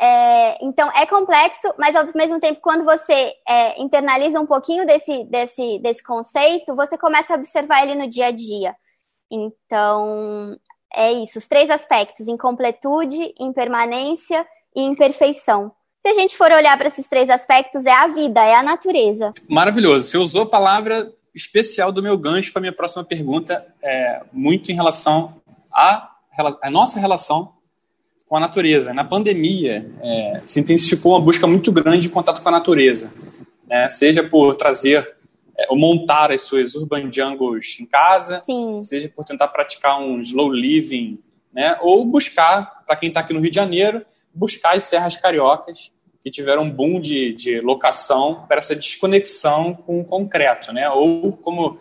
[0.00, 0.64] É.
[0.64, 5.78] então, é complexo, mas ao mesmo tempo, quando você é, internaliza um pouquinho desse, desse,
[5.80, 8.74] desse conceito, você começa a observar ele no dia a dia.
[9.30, 10.56] Então,
[10.94, 15.72] é isso, os três aspectos: incompletude, impermanência e imperfeição.
[16.00, 19.34] Se a gente for olhar para esses três aspectos, é a vida, é a natureza.
[19.48, 20.06] Maravilhoso.
[20.06, 24.74] Você usou a palavra especial do meu gancho para minha próxima pergunta, é, muito em
[24.74, 25.40] relação
[25.72, 26.14] à
[26.62, 27.57] a nossa relação
[28.28, 28.92] com a natureza.
[28.92, 33.10] Na pandemia, é, se intensificou uma busca muito grande de contato com a natureza,
[33.66, 33.88] né?
[33.88, 35.16] seja por trazer
[35.58, 38.82] é, ou montar as suas urban jungles em casa, Sim.
[38.82, 41.18] seja por tentar praticar um slow living,
[41.52, 41.78] né?
[41.80, 46.30] ou buscar, para quem está aqui no Rio de Janeiro, buscar as serras cariocas que
[46.30, 50.90] tiveram um boom de, de locação para essa desconexão com o concreto, né?
[50.90, 51.78] Ou, como,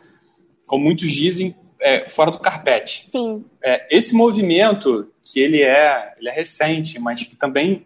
[0.68, 3.08] como muitos dizem, é, fora do carpete.
[3.12, 3.46] Sim.
[3.64, 7.86] É, esse movimento, que ele é, ele é recente, mas que também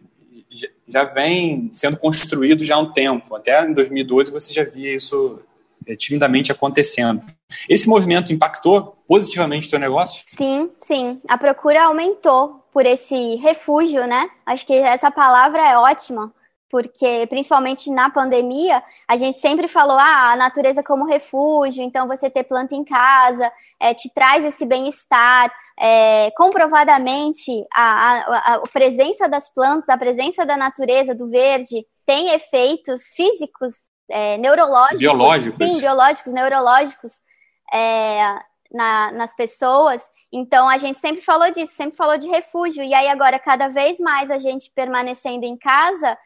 [0.87, 3.35] já vem sendo construído já há um tempo.
[3.35, 5.39] Até em 2012 você já via isso
[5.87, 7.21] é, timidamente acontecendo.
[7.69, 10.23] Esse movimento impactou positivamente o teu negócio?
[10.25, 11.21] Sim, sim.
[11.27, 14.29] A procura aumentou por esse refúgio, né?
[14.45, 16.31] Acho que essa palavra é ótima
[16.71, 22.29] porque principalmente na pandemia, a gente sempre falou ah, a natureza como refúgio, então você
[22.29, 25.51] ter planta em casa é, te traz esse bem-estar.
[25.83, 32.29] É, comprovadamente, a, a, a, presença das plantas, a presença da natureza, do verde, tem
[32.33, 33.73] efeitos físicos,
[34.07, 37.13] é, neurológicos, biológicos, sim, biológicos, neurológicos
[37.73, 38.35] é,
[38.71, 40.03] na, nas pessoas.
[40.31, 42.83] Então a gente sempre falou disso, sempre falou de refúgio.
[42.83, 46.17] E aí agora cada vez mais a gente permanecendo em casa,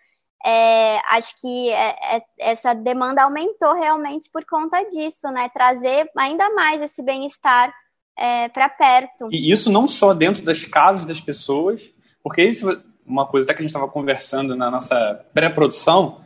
[0.44, 5.50] é, acho que é, é, essa demanda aumentou realmente por conta disso, né?
[5.50, 7.74] Trazer ainda mais esse bem-estar
[8.18, 9.30] é, para perto.
[9.32, 11.92] E isso não só dentro das casas das pessoas,
[12.24, 16.22] porque isso é uma coisa até que a gente estava conversando na nossa pré-produção,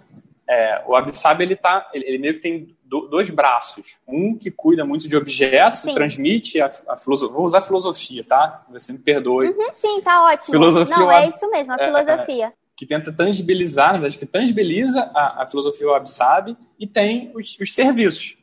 [0.47, 3.99] é, o Abissab ele tá, ele, ele, meio que tem do, dois braços.
[4.07, 5.93] Um que cuida muito de objetos, sim.
[5.93, 7.35] transmite a, a filosofia.
[7.35, 8.65] Vou usar filosofia, tá?
[8.71, 9.49] Você me perdoe.
[9.49, 10.51] Uhum, sim, tá ótimo.
[10.51, 15.43] Filosofia, Não, é isso mesmo, a filosofia que tenta tangibilizar, na verdade, que tangibiliza a,
[15.43, 18.37] a filosofia Wab e tem os, os serviços.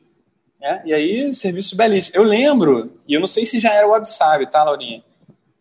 [0.61, 0.83] Né?
[0.85, 2.15] E aí, serviços belíssimos.
[2.15, 4.05] Eu lembro, e eu não sei se já era o Wab
[4.51, 5.03] tá, Laurinha?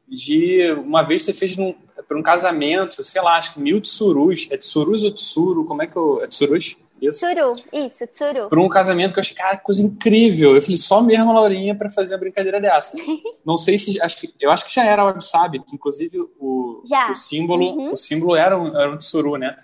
[0.07, 1.75] De uma vez você fez num,
[2.07, 4.47] para um casamento, sei lá, acho que mil tsurus.
[4.51, 5.65] É tsurus ou tsuru?
[5.65, 6.23] Como é que eu.
[6.23, 6.77] É tsurus?
[7.01, 7.21] Isso.
[7.21, 8.49] Tsuru, isso, tsuru.
[8.49, 10.55] Para um casamento que eu achei, cara, coisa incrível.
[10.55, 12.97] Eu falei, só mesmo a Laurinha para fazer uma brincadeira dessa.
[13.45, 14.01] Não sei se.
[14.01, 17.11] Acho que, eu acho que já era o Wabi que inclusive o, já.
[17.11, 17.93] o símbolo uhum.
[17.93, 19.57] o símbolo era um, era um tsuru, né?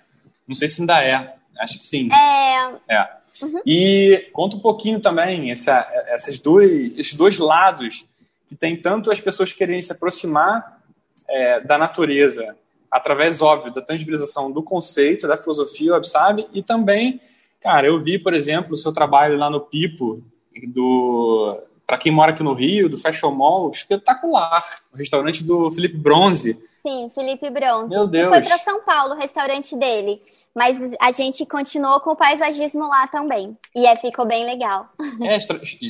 [0.47, 1.35] Não sei se ainda é.
[1.59, 2.09] Acho que sim.
[2.11, 2.95] É.
[2.95, 3.09] É.
[3.41, 3.61] Uhum.
[3.65, 8.05] E conta um pouquinho também essa, esses, dois, esses dois lados
[8.47, 10.81] que tem tanto as pessoas querendo se aproximar
[11.27, 12.55] é, da natureza
[12.93, 16.47] através, óbvio, da tangibilização do conceito, da filosofia, sabe?
[16.53, 17.19] E também,
[17.59, 20.21] cara, eu vi, por exemplo, o seu trabalho lá no Pipo,
[20.67, 24.63] do para quem mora aqui no Rio, do Fashion Mall, espetacular.
[24.93, 26.57] O restaurante do Felipe Bronze.
[26.85, 27.89] Sim, Felipe Bronze.
[27.89, 28.27] Meu Deus.
[28.27, 30.21] E foi para São Paulo o restaurante dele.
[30.55, 33.57] Mas a gente continuou com o paisagismo lá também.
[33.75, 34.87] E é, ficou bem legal.
[35.23, 35.37] É,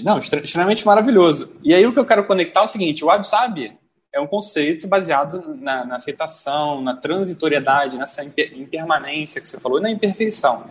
[0.04, 1.54] não, extremamente maravilhoso.
[1.62, 3.78] E aí o que eu quero conectar é o seguinte: o Sabe
[4.14, 9.82] é um conceito baseado na, na, aceitação, na transitoriedade, nessa impermanência que você falou, e
[9.82, 10.70] na imperfeição.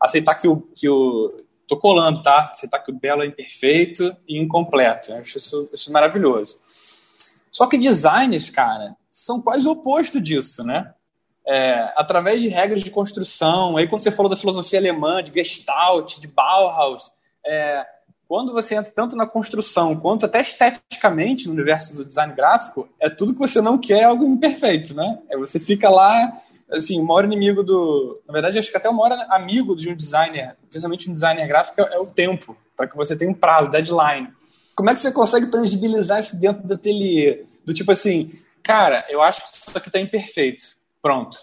[0.00, 1.44] Aceitar que o, que o.
[1.66, 2.50] Tô colando, tá?
[2.52, 5.12] Aceitar que o belo é imperfeito e incompleto.
[5.12, 6.58] Eu acho isso, isso maravilhoso.
[7.50, 10.94] Só que designers, cara, são quase o oposto disso, né?
[11.46, 16.18] É, através de regras de construção, aí quando você falou da filosofia alemã, de Gestalt,
[16.18, 17.10] de Bauhaus,
[17.44, 17.84] é,
[18.30, 23.10] quando você entra tanto na construção quanto até esteticamente no universo do design gráfico, é
[23.10, 25.18] tudo que você não quer é algo imperfeito, né?
[25.28, 26.40] É você fica lá,
[26.70, 28.22] assim, o maior inimigo do.
[28.28, 31.80] Na verdade, acho que até o maior amigo de um designer, principalmente um designer gráfico,
[31.80, 34.28] é o tempo, para que você tenha um prazo, deadline.
[34.76, 37.46] Como é que você consegue tangibilizar isso dentro do ateliê?
[37.64, 40.76] Do tipo assim, cara, eu acho que isso aqui está imperfeito.
[41.02, 41.36] Pronto.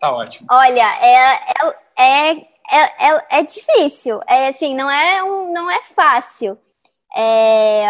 [0.00, 0.48] Tá ótimo.
[0.50, 4.20] Olha, é, é, é é, é, é difícil.
[4.26, 6.58] É assim, não é, um, não é fácil.
[7.14, 7.84] É,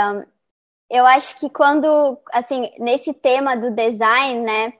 [0.90, 4.72] eu acho que quando, assim, nesse tema do design, né,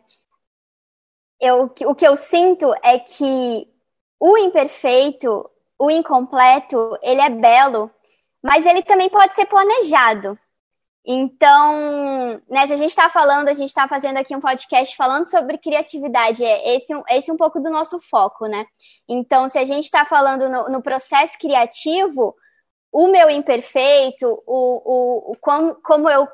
[1.40, 3.68] eu, o que eu sinto é que
[4.20, 7.90] o imperfeito, o incompleto, ele é belo,
[8.42, 10.38] mas ele também pode ser planejado.
[11.04, 15.28] Então, né, se a gente está falando, a gente está fazendo aqui um podcast falando
[15.28, 18.64] sobre criatividade, é esse, esse um pouco do nosso foco, né?
[19.08, 22.36] Então, se a gente está falando no, no, processo criativo,
[22.92, 24.82] o meu imperfeito, o,
[25.26, 26.28] o, o como, como eu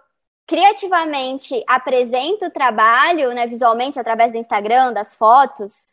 [0.46, 5.86] criativamente apresento o trabalho, né, visualmente, através do Instagram, das fotos,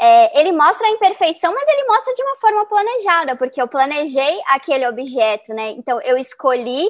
[0.00, 4.40] é, ele mostra a imperfeição, mas ele mostra de uma forma planejada, porque eu planejei
[4.46, 5.70] aquele objeto, né?
[5.70, 6.88] Então, eu escolhi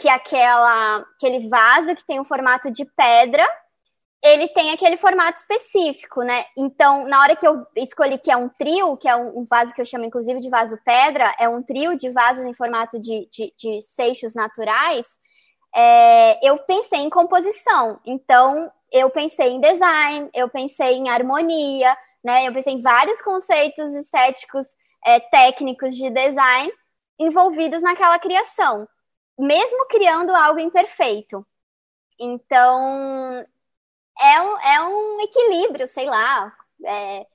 [0.00, 3.46] que aquela, aquele vaso que tem o um formato de pedra,
[4.22, 6.44] ele tem aquele formato específico, né?
[6.56, 9.80] Então, na hora que eu escolhi que é um trio, que é um, vaso que
[9.80, 13.52] eu chamo inclusive de vaso pedra, é um trio de vasos em formato de, de,
[13.58, 15.06] de seixos naturais,
[15.74, 18.00] é, eu pensei em composição.
[18.04, 22.46] Então, eu pensei em design, eu pensei em harmonia, né?
[22.48, 24.66] Eu pensei em vários conceitos estéticos,
[25.04, 26.72] é, técnicos de design
[27.18, 28.88] envolvidos naquela criação
[29.38, 31.46] mesmo criando algo imperfeito.
[32.18, 33.44] Então,
[34.20, 36.52] é um, é um equilíbrio, sei lá.
[36.84, 37.26] É...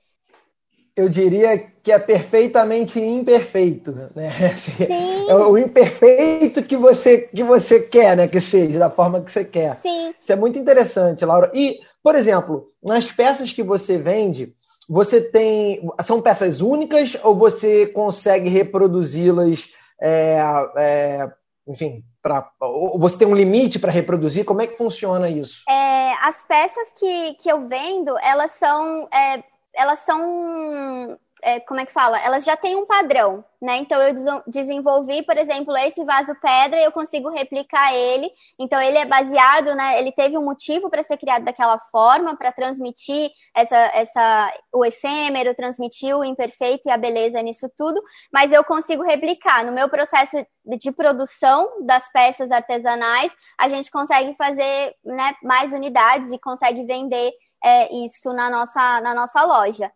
[0.94, 4.28] Eu diria que é perfeitamente imperfeito, né?
[4.54, 4.86] Assim,
[5.28, 8.28] é o imperfeito que você, que você quer, né?
[8.28, 9.76] Que seja, da forma que você quer.
[9.82, 10.14] Sim.
[10.18, 11.50] Isso é muito interessante, Laura.
[11.52, 14.54] E, por exemplo, nas peças que você vende,
[14.88, 15.86] você tem.
[16.00, 20.40] São peças únicas ou você consegue reproduzi-las é,
[20.76, 21.32] é,
[21.66, 22.48] enfim, para
[22.96, 24.44] você tem um limite para reproduzir?
[24.44, 25.62] Como é que funciona isso?
[25.68, 29.42] É, as peças que, que eu vendo, elas são, é,
[29.74, 32.18] elas são é, como é que fala?
[32.18, 33.76] Elas já têm um padrão, né?
[33.76, 38.28] Então eu desenvolvi, por exemplo, esse vaso pedra e eu consigo replicar ele.
[38.58, 40.00] Então ele é baseado, né?
[40.00, 45.54] Ele teve um motivo para ser criado daquela forma, para transmitir essa, essa, o efêmero,
[45.54, 48.02] transmitir o imperfeito e a beleza nisso tudo.
[48.32, 53.32] Mas eu consigo replicar no meu processo de produção das peças artesanais.
[53.56, 55.32] A gente consegue fazer, né?
[55.44, 57.30] Mais unidades e consegue vender
[57.64, 59.92] é, isso na nossa, na nossa loja.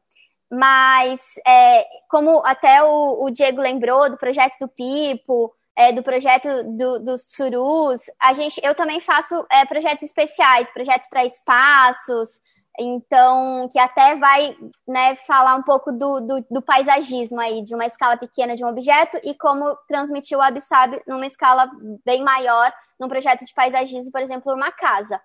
[0.51, 6.49] Mas, é, como até o, o, Diego lembrou do projeto do Pipo, é, do projeto
[6.77, 12.41] do, dos Surus, a gente, eu também faço é, projetos especiais, projetos para espaços,
[12.79, 17.87] então, que até vai né, falar um pouco do, do, do, paisagismo aí, de uma
[17.87, 21.71] escala pequena de um objeto e como transmitir o Absab numa escala
[22.05, 25.21] bem maior, num projeto de paisagismo, por exemplo, uma casa.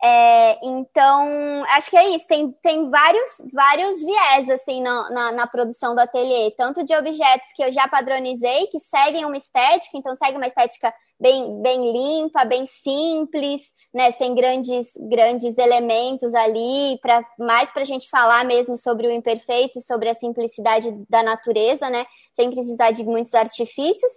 [0.00, 2.26] É, então, acho que é isso.
[2.28, 7.48] Tem, tem vários, vários viés assim na, na, na, produção do ateliê, tanto de objetos
[7.54, 12.44] que eu já padronizei, que seguem uma estética, então segue uma estética bem, bem limpa,
[12.44, 13.60] bem simples,
[13.92, 19.10] né, sem grandes, grandes elementos ali, pra, mais para a gente falar mesmo sobre o
[19.10, 22.06] imperfeito, sobre a simplicidade da natureza, né,
[22.36, 24.12] sem precisar de muitos artifícios.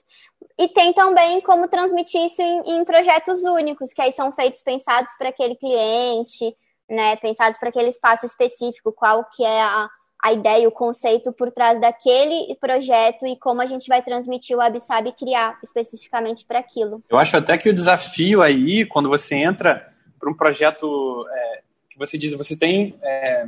[0.58, 5.12] E tem também como transmitir isso em, em projetos únicos, que aí são feitos pensados
[5.18, 6.56] para aquele cliente,
[6.90, 9.90] né, pensados para aquele espaço específico, qual que é a,
[10.22, 14.62] a ideia, o conceito por trás daquele projeto e como a gente vai transmitir o
[14.62, 17.02] Absab e criar especificamente para aquilo.
[17.10, 19.88] Eu acho até que o desafio aí, quando você entra
[20.20, 23.48] para um projeto é, que você diz, você tem é,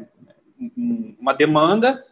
[1.20, 2.04] uma demanda,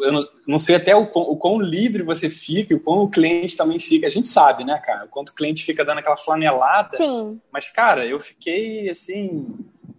[0.00, 3.56] eu não, não sei até o, o quão livre você fica, o quão o cliente
[3.56, 4.06] também fica.
[4.06, 5.06] A gente sabe, né, cara?
[5.06, 6.96] O quanto o cliente fica dando aquela flanelada.
[6.96, 7.40] Sim.
[7.52, 9.46] Mas, cara, eu fiquei, assim,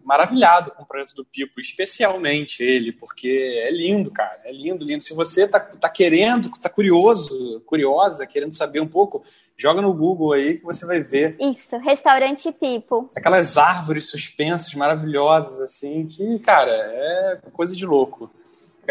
[0.09, 5.03] maravilhado com o projeto do Pipo, especialmente ele, porque é lindo, cara, é lindo, lindo.
[5.03, 9.23] Se você tá, tá querendo, tá curioso, curiosa, querendo saber um pouco,
[9.55, 11.37] joga no Google aí que você vai ver.
[11.39, 13.07] Isso, restaurante Pipo.
[13.15, 18.31] Aquelas árvores suspensas maravilhosas, assim, que, cara, é coisa de louco.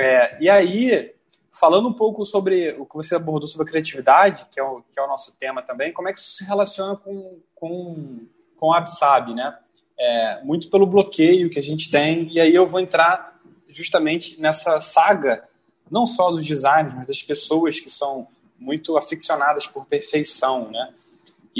[0.00, 1.12] É, e aí,
[1.52, 4.98] falando um pouco sobre o que você abordou sobre a criatividade, que é o, que
[4.98, 8.20] é o nosso tema também, como é que isso se relaciona com, com,
[8.56, 9.58] com a Absab, né?
[9.98, 14.80] É, muito pelo bloqueio que a gente tem, e aí eu vou entrar justamente nessa
[14.80, 15.48] saga,
[15.90, 20.94] não só dos designers, mas das pessoas que são muito aficionadas por perfeição, né?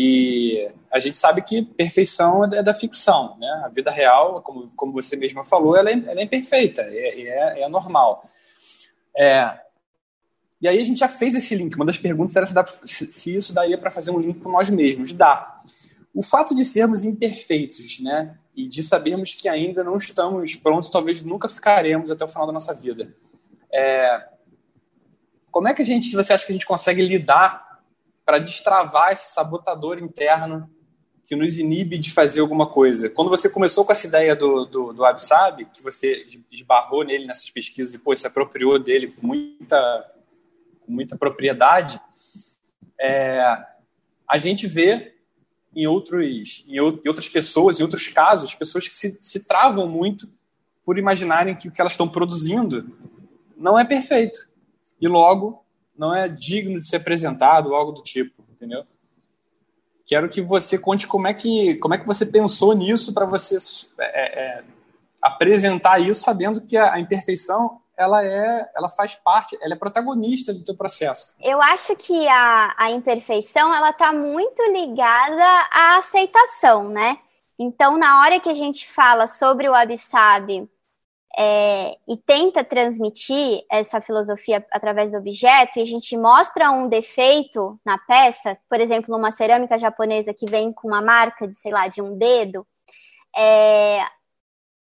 [0.01, 3.63] E a gente sabe que perfeição é da ficção, né?
[3.65, 7.63] A vida real, como, como você mesma falou, ela é, ela é imperfeita, é, é,
[7.63, 8.25] é normal.
[9.17, 9.59] É,
[10.61, 11.75] e aí a gente já fez esse link.
[11.75, 15.13] Uma das perguntas era se, se isso daria para fazer um link com nós mesmos.
[15.13, 15.61] Dá.
[16.15, 18.39] O fato de sermos imperfeitos, né?
[18.55, 22.53] E de sabermos que ainda não estamos prontos, talvez nunca ficaremos até o final da
[22.53, 23.13] nossa vida.
[23.75, 24.29] É,
[25.51, 27.68] como é que a gente, você acha que a gente consegue lidar
[28.29, 30.69] para destravar esse sabotador interno
[31.25, 33.09] que nos inibe de fazer alguma coisa?
[33.09, 37.49] Quando você começou com essa ideia do, do, do AbSab, que você esbarrou nele nessas
[37.49, 40.13] pesquisas e pô, se apropriou dele com muita
[40.83, 41.99] com muita propriedade,
[43.01, 43.41] é,
[44.29, 45.15] a gente vê
[45.75, 50.29] em, outros, em, outras pessoas, em outros casos, pessoas que se, se travam muito
[50.85, 52.95] por imaginarem que o que elas estão produzindo
[53.57, 54.47] não é perfeito.
[55.01, 55.65] E logo
[55.99, 58.85] não é digno de ser apresentado, algo do tipo, entendeu?
[60.07, 63.57] Quero que você conte como é que, como é que você pensou nisso para você
[63.99, 64.65] é, é,
[65.21, 70.55] apresentar isso sabendo que a, a imperfeição ela é, ela faz parte, ela é protagonista
[70.55, 71.35] do teu processo.
[71.43, 77.19] Eu acho que a, a imperfeição ela está muito ligada à aceitação, né?
[77.59, 80.71] Então, na hora que a gente fala sobre o Abissab
[81.37, 87.79] é, e tenta transmitir essa filosofia através do objeto, e a gente mostra um defeito
[87.85, 91.89] na peça, por exemplo, numa cerâmica japonesa que vem com uma marca de, sei lá,
[91.89, 92.67] de um dedo,
[93.37, 94.01] é,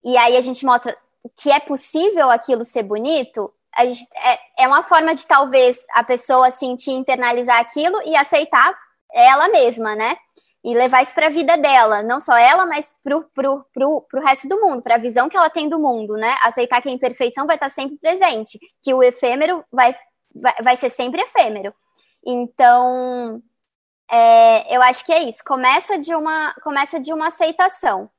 [0.03, 0.95] e aí a gente mostra
[1.41, 3.51] que é possível aquilo ser bonito,
[3.83, 8.77] gente, é, é uma forma de talvez a pessoa sentir, internalizar aquilo e aceitar
[9.11, 10.15] ela mesma, né?
[10.65, 14.21] E levar isso para a vida dela, não só ela, mas pro, pro, pro, pro
[14.21, 16.35] resto do mundo, para a visão que ela tem do mundo, né?
[16.41, 19.95] Aceitar que a imperfeição vai estar sempre presente, que o efêmero vai,
[20.33, 21.71] vai, vai ser sempre efêmero.
[22.25, 23.43] Então,
[24.11, 25.43] é, eu acho que é isso.
[25.45, 28.09] Começa de uma, começa de uma aceitação.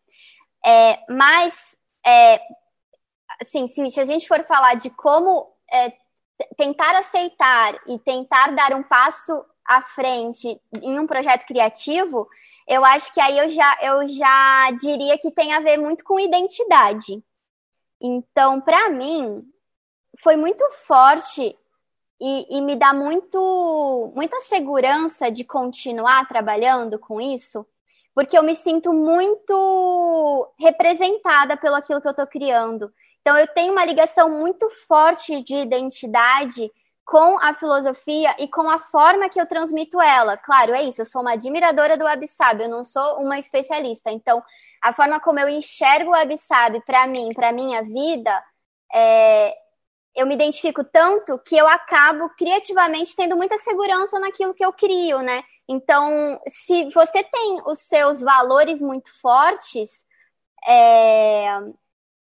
[0.64, 1.52] É, mas
[2.06, 2.40] é,
[3.42, 5.92] assim, se, se a gente for falar de como é,
[6.56, 12.28] tentar aceitar e tentar dar um passo à frente em um projeto criativo,
[12.66, 16.18] eu acho que aí eu já, eu já diria que tem a ver muito com
[16.18, 17.22] identidade.
[18.00, 19.42] Então, para mim,
[20.18, 21.56] foi muito forte
[22.20, 27.66] e, e, me dá muito, muita segurança de continuar trabalhando com isso,
[28.14, 32.92] porque eu me sinto muito representada pelo aquilo que eu estou criando.
[33.20, 36.70] Então, eu tenho uma ligação muito forte de identidade
[37.06, 40.36] com a filosofia e com a forma que eu transmito ela.
[40.36, 44.10] Claro, é isso, eu sou uma admiradora do Abissab, eu não sou uma especialista.
[44.10, 44.42] Então,
[44.82, 48.44] a forma como eu enxergo o Abissab para mim, para minha vida,
[48.92, 49.56] é,
[50.16, 55.20] eu me identifico tanto que eu acabo criativamente tendo muita segurança naquilo que eu crio,
[55.20, 55.44] né?
[55.68, 59.90] Então, se você tem os seus valores muito fortes,
[60.66, 61.58] é,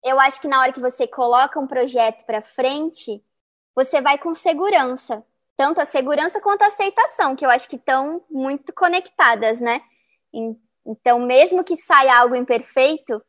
[0.03, 3.23] eu acho que na hora que você coloca um projeto para frente,
[3.75, 5.25] você vai com segurança.
[5.57, 9.83] Tanto a segurança quanto a aceitação, que eu acho que estão muito conectadas, né?
[10.87, 13.23] Então, mesmo que saia algo imperfeito,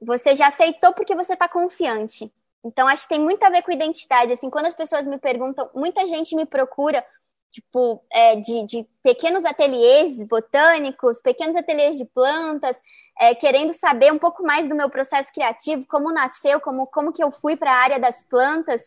[0.00, 2.32] você já aceitou porque você está confiante.
[2.64, 4.32] Então, acho que tem muito a ver com identidade.
[4.32, 7.04] Assim, quando as pessoas me perguntam, muita gente me procura,
[7.50, 12.76] tipo, é, de, de pequenos ateliês botânicos, pequenos ateliês de plantas,
[13.20, 17.22] é, querendo saber um pouco mais do meu processo criativo, como nasceu, como, como que
[17.22, 18.82] eu fui para a área das plantas.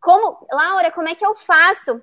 [0.00, 2.00] Como, Laura, como é que eu faço?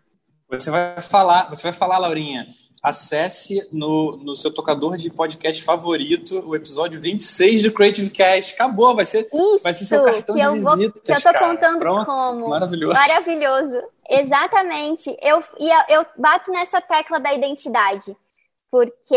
[0.49, 2.47] Você vai falar, você vai falar, Laurinha.
[2.81, 8.53] Acesse no, no seu tocador de podcast favorito o episódio 26 do Creative Cast.
[8.53, 11.15] Acabou, vai ser, Isso, vai ser seu cartão que de eu visitas, vou, que eu
[11.17, 11.39] tô cara.
[11.39, 12.49] contando Pronto, como.
[12.49, 12.97] Maravilhoso.
[12.97, 13.83] Maravilhoso.
[14.09, 15.15] Exatamente.
[15.21, 18.15] Eu, e eu, eu bato nessa tecla da identidade
[18.71, 19.15] porque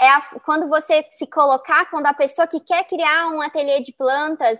[0.00, 3.92] é a, quando você se colocar, quando a pessoa que quer criar um ateliê de
[3.92, 4.58] plantas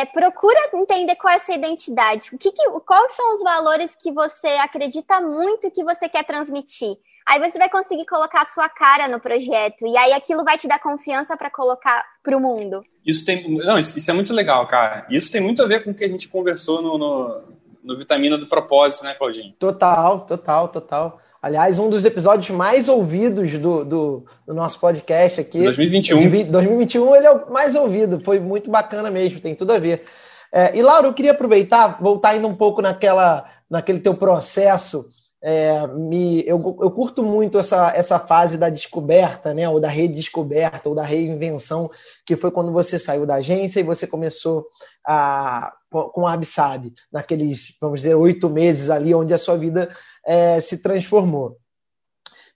[0.00, 3.96] é, procura entender qual é a sua identidade, o que, que quais são os valores
[4.00, 8.68] que você acredita muito que você quer transmitir, Aí você vai conseguir colocar a sua
[8.68, 9.86] cara no projeto.
[9.86, 12.82] E aí aquilo vai te dar confiança para colocar para o mundo.
[13.04, 13.48] Isso tem.
[13.64, 15.06] Não, isso é muito legal, cara.
[15.08, 17.42] Isso tem muito a ver com o que a gente conversou no, no,
[17.82, 19.54] no Vitamina do Propósito, né, Claudinho?
[19.58, 21.18] Total, total, total.
[21.44, 25.62] Aliás, um dos episódios mais ouvidos do, do, do nosso podcast aqui.
[25.62, 26.18] 2021.
[26.18, 28.18] De 2021 ele é o mais ouvido.
[28.18, 30.04] Foi muito bacana mesmo, tem tudo a ver.
[30.50, 35.04] É, e Laura, eu queria aproveitar, voltar ainda um pouco naquela, naquele teu processo.
[35.42, 39.68] É, me, eu, eu curto muito essa, essa fase da descoberta, né?
[39.68, 41.90] Ou da redescoberta, ou da reinvenção,
[42.24, 44.64] que foi quando você saiu da agência e você começou
[45.06, 49.90] a, com a Absab, naqueles, vamos dizer, oito meses ali onde a sua vida
[50.26, 51.56] é, se transformou.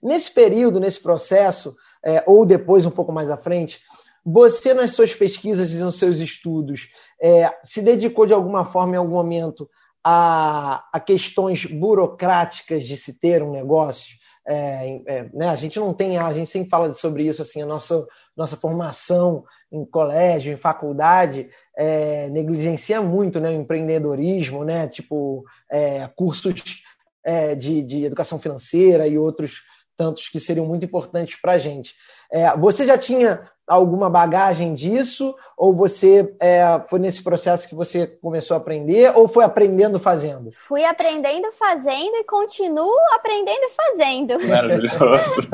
[0.01, 3.79] Nesse período, nesse processo, é, ou depois, um pouco mais à frente,
[4.25, 6.89] você, nas suas pesquisas e nos seus estudos,
[7.21, 9.69] é, se dedicou de alguma forma, em algum momento,
[10.03, 14.17] a, a questões burocráticas de se ter um negócio?
[14.47, 15.47] É, é, né?
[15.49, 19.43] A gente não tem, a gente sempre fala sobre isso, assim, a nossa, nossa formação
[19.71, 24.87] em colégio, em faculdade, é, negligencia muito né, o empreendedorismo, né?
[24.87, 26.81] Tipo, é, cursos
[27.29, 29.61] é, de, de educação financeira e outros
[29.95, 31.93] tantos que seriam muito importantes para a gente.
[32.31, 35.35] É, você já tinha alguma bagagem disso?
[35.55, 39.15] Ou você é, foi nesse processo que você começou a aprender?
[39.15, 40.49] Ou foi aprendendo fazendo?
[40.53, 44.47] Fui aprendendo fazendo e continuo aprendendo fazendo.
[44.47, 45.49] Maravilhoso.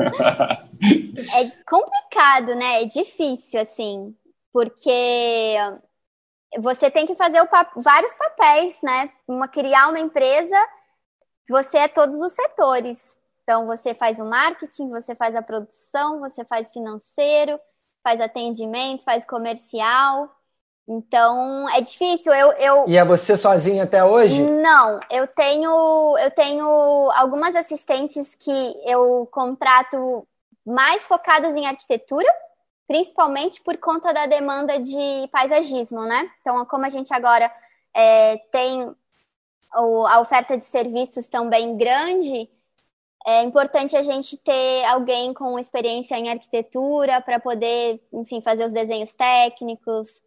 [0.80, 2.82] é complicado, né?
[2.82, 4.14] É difícil, assim,
[4.50, 5.58] porque
[6.58, 7.46] você tem que fazer
[7.76, 9.10] vários papéis, né?
[9.28, 10.56] Uma, criar uma empresa
[11.48, 13.16] você é todos os setores.
[13.42, 17.60] Então, você faz o marketing, você faz a produção, você faz financeiro,
[18.02, 20.28] faz atendimento, faz comercial.
[20.88, 22.32] Então, é difícil.
[22.32, 22.84] Eu, eu...
[22.88, 24.42] E é você sozinha até hoje?
[24.42, 26.66] Não, eu tenho, eu tenho
[27.14, 30.26] algumas assistentes que eu contrato
[30.64, 32.28] mais focadas em arquitetura,
[32.86, 36.28] principalmente por conta da demanda de paisagismo, né?
[36.40, 37.52] Então, como a gente agora
[37.94, 38.94] é, tem
[39.72, 42.48] a oferta de serviços também grande,
[43.26, 48.72] é importante a gente ter alguém com experiência em arquitetura para poder, enfim, fazer os
[48.72, 50.20] desenhos técnicos,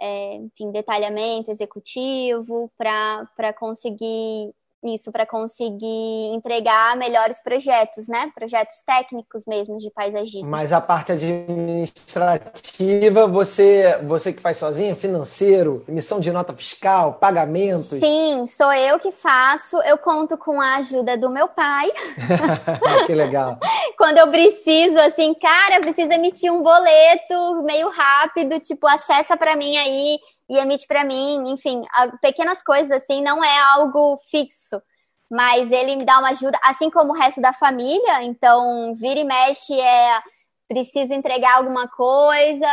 [0.00, 8.30] é, enfim, detalhamento executivo, para conseguir isso para conseguir entregar melhores projetos, né?
[8.34, 10.50] Projetos técnicos mesmo de paisagismo.
[10.50, 17.98] Mas a parte administrativa, você, você que faz sozinha, financeiro, emissão de nota fiscal, pagamentos?
[17.98, 19.76] Sim, sou eu que faço.
[19.82, 21.90] Eu conto com a ajuda do meu pai.
[23.06, 23.58] que legal.
[23.98, 29.76] Quando eu preciso, assim, cara, preciso emitir um boleto meio rápido, tipo, acessa para mim
[29.76, 30.18] aí
[30.48, 31.82] e emite para mim, enfim,
[32.20, 34.80] pequenas coisas assim, não é algo fixo,
[35.30, 39.24] mas ele me dá uma ajuda, assim como o resto da família, então vira e
[39.24, 40.20] mexe é
[40.68, 42.68] preciso entregar alguma coisa,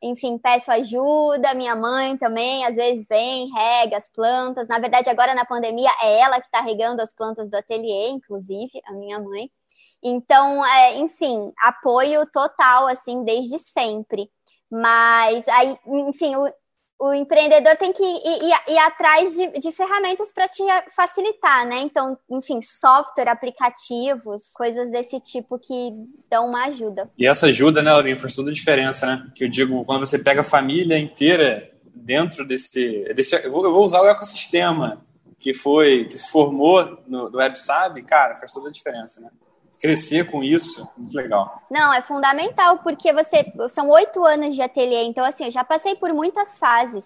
[0.00, 4.68] enfim, peço ajuda, minha mãe também às vezes vem, rega as plantas.
[4.68, 8.80] Na verdade, agora na pandemia é ela que está regando as plantas do ateliê, inclusive,
[8.86, 9.50] a minha mãe.
[10.02, 14.30] Então, é, enfim, apoio total, assim, desde sempre.
[14.70, 16.34] Mas aí, enfim,
[16.98, 20.62] o empreendedor tem que ir, ir, ir atrás de, de ferramentas para te
[20.94, 21.80] facilitar, né?
[21.80, 25.92] Então, enfim, software, aplicativos, coisas desse tipo que
[26.28, 27.08] dão uma ajuda.
[27.16, 29.30] E essa ajuda, né, Laurinha, faz toda a diferença, né?
[29.34, 33.04] Que eu digo, quando você pega a família inteira dentro desse.
[33.14, 35.04] desse eu, vou, eu vou usar o ecossistema
[35.38, 39.30] que foi, que se formou no, do WebSab, cara, faz toda a diferença, né?
[39.80, 41.62] Crescer com isso, muito legal.
[41.70, 45.96] Não, é fundamental, porque você são oito anos de ateliê, então assim, eu já passei
[45.96, 47.04] por muitas fases.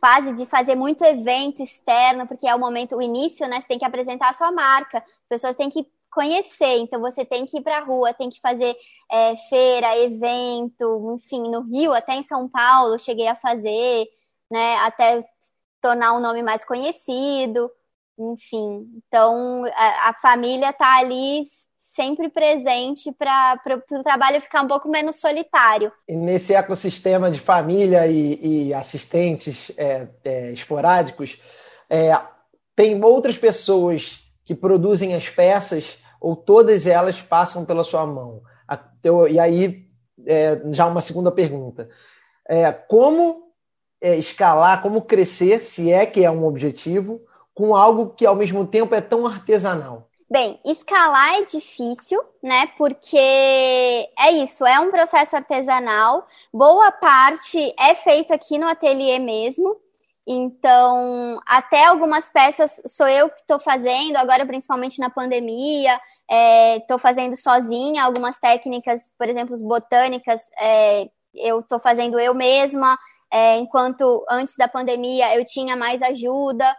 [0.00, 3.60] Fase de fazer muito evento externo, porque é o momento, o início, né?
[3.60, 7.46] Você tem que apresentar a sua marca, as pessoas têm que conhecer, então você tem
[7.46, 8.74] que ir para a rua, tem que fazer
[9.10, 14.06] é, feira, evento, enfim, no Rio, até em São Paulo, cheguei a fazer,
[14.50, 14.76] né?
[14.76, 15.22] Até
[15.80, 17.70] tornar um nome mais conhecido,
[18.18, 18.86] enfim.
[19.06, 21.44] Então a, a família tá ali
[21.92, 23.60] sempre presente para
[23.90, 25.92] o trabalho ficar um pouco menos solitário.
[26.08, 31.40] E nesse ecossistema de família e, e assistentes é, é, esporádicos,
[31.88, 32.18] é,
[32.76, 38.42] tem outras pessoas que produzem as peças ou todas elas passam pela sua mão?
[39.30, 39.86] E aí,
[40.26, 41.88] é, já uma segunda pergunta.
[42.46, 43.52] É, como
[44.00, 47.22] é, escalar, como crescer, se é que é um objetivo,
[47.54, 50.09] com algo que ao mesmo tempo é tão artesanal?
[50.32, 52.68] Bem, escalar é difícil, né?
[52.78, 56.24] Porque é isso, é um processo artesanal.
[56.52, 59.76] Boa parte é feito aqui no ateliê mesmo.
[60.24, 66.00] Então, até algumas peças sou eu que estou fazendo, agora principalmente na pandemia.
[66.78, 72.96] estou é, fazendo sozinha, algumas técnicas, por exemplo, botânicas, é, eu estou fazendo eu mesma,
[73.32, 76.72] é, enquanto antes da pandemia eu tinha mais ajuda.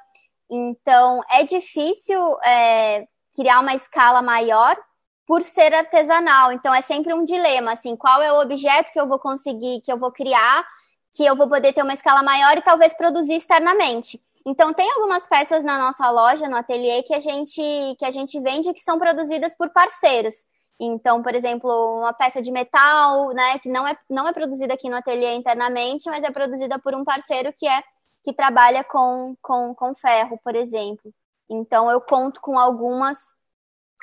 [0.49, 3.05] Então, é difícil é,
[3.41, 4.77] criar uma escala maior
[5.25, 6.51] por ser artesanal.
[6.51, 9.91] Então, é sempre um dilema, assim, qual é o objeto que eu vou conseguir, que
[9.91, 10.63] eu vou criar,
[11.11, 14.21] que eu vou poder ter uma escala maior e talvez produzir externamente.
[14.45, 17.61] Então, tem algumas peças na nossa loja, no ateliê, que a gente,
[17.97, 20.35] que a gente vende que são produzidas por parceiros.
[20.79, 21.69] Então, por exemplo,
[21.99, 26.09] uma peça de metal, né, que não é, não é produzida aqui no ateliê internamente,
[26.09, 27.81] mas é produzida por um parceiro que é
[28.23, 31.11] que trabalha com, com, com ferro, por exemplo.
[31.53, 33.19] Então, eu conto com algumas,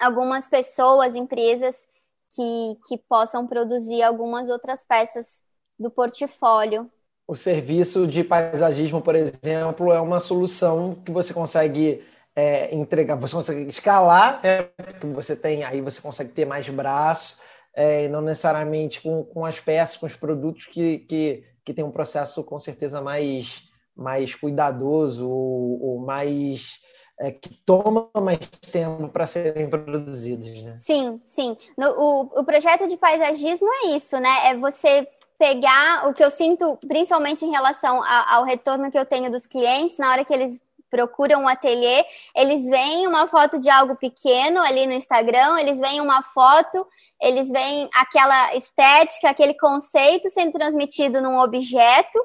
[0.03, 1.89] algumas pessoas, empresas
[2.31, 5.41] que, que possam produzir algumas outras peças
[5.79, 6.91] do portfólio.
[7.27, 12.05] O serviço de paisagismo, por exemplo, é uma solução que você consegue
[12.37, 14.65] é, entregar, você consegue escalar, né?
[14.65, 17.41] porque você tem, aí você consegue ter mais braço,
[17.75, 21.85] é, e não necessariamente com, com as peças, com os produtos que, que, que tem
[21.85, 23.63] um processo com certeza mais,
[23.97, 26.87] mais cuidadoso ou, ou mais
[27.21, 30.77] é, que toma mais tempo para serem produzidos, né?
[30.79, 31.57] Sim, sim.
[31.77, 34.31] No, o, o projeto de paisagismo é isso, né?
[34.47, 35.09] É você
[35.39, 39.97] pegar o que eu sinto, principalmente em relação ao retorno que eu tenho dos clientes,
[39.97, 40.61] na hora que eles
[40.91, 42.05] procuram um ateliê,
[42.35, 46.87] eles veem uma foto de algo pequeno ali no Instagram, eles veem uma foto,
[47.21, 52.19] eles veem aquela estética, aquele conceito sendo transmitido num objeto,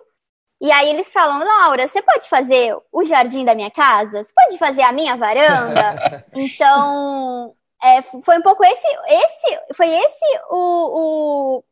[0.63, 4.23] e aí eles falam, Laura, você pode fazer o jardim da minha casa?
[4.23, 6.25] Você pode fazer a minha varanda?
[6.33, 7.53] então,
[7.83, 11.63] é, foi um pouco esse, esse, foi esse o, o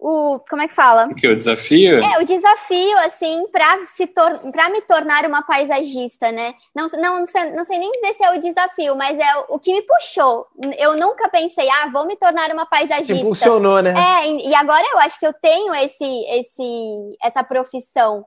[0.00, 1.06] o como é que fala?
[1.06, 2.02] O que o desafio?
[2.02, 6.54] É, o desafio assim para se tor para me tornar uma paisagista, né?
[6.74, 9.56] Não, não, não sei, não sei nem dizer se é o desafio, mas é o,
[9.56, 10.46] o que me puxou.
[10.78, 13.14] Eu nunca pensei, ah, vou me tornar uma paisagista.
[13.14, 13.94] Te funcionou, né?
[13.94, 18.24] É, e agora eu acho que eu tenho esse esse essa profissão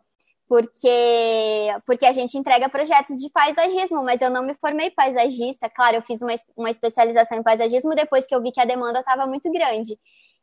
[0.48, 5.70] porque porque a gente entrega projetos de paisagismo, mas eu não me formei paisagista.
[5.70, 9.00] Claro, eu fiz uma, uma especialização em paisagismo depois que eu vi que a demanda
[9.00, 9.98] estava muito grande.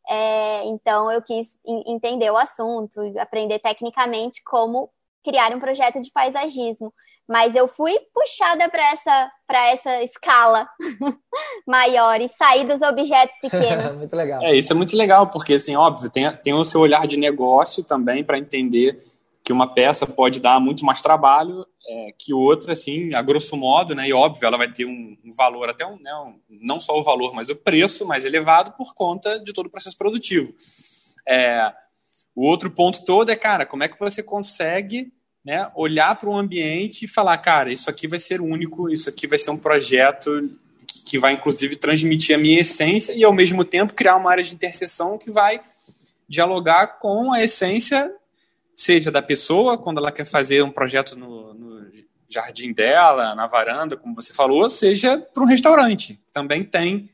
[0.09, 4.91] É, então eu quis entender o assunto, aprender tecnicamente como
[5.25, 6.93] criar um projeto de paisagismo.
[7.29, 10.69] Mas eu fui puxada para essa, essa escala
[11.65, 13.99] maior e sair dos objetos pequenos.
[13.99, 14.43] muito legal.
[14.43, 17.85] É, isso é muito legal, porque, assim, óbvio, tem, tem o seu olhar de negócio
[17.85, 19.01] também para entender
[19.51, 23.97] que uma peça pode dar muito mais trabalho é, que outra, assim, a grosso modo,
[23.97, 24.07] né?
[24.07, 27.03] E óbvio, ela vai ter um, um valor, até um, né, um, não só o
[27.03, 30.55] valor, mas o preço mais elevado por conta de todo o processo produtivo.
[31.29, 31.73] É,
[32.33, 35.13] o outro ponto todo é, cara, como é que você consegue
[35.45, 39.27] né, olhar para o ambiente e falar, cara, isso aqui vai ser único, isso aqui
[39.27, 40.49] vai ser um projeto
[41.05, 44.55] que vai, inclusive, transmitir a minha essência e, ao mesmo tempo, criar uma área de
[44.55, 45.61] interseção que vai
[46.29, 48.15] dialogar com a essência
[48.81, 51.93] seja da pessoa, quando ela quer fazer um projeto no, no
[52.29, 57.11] jardim dela, na varanda, como você falou, seja para um restaurante, que também tem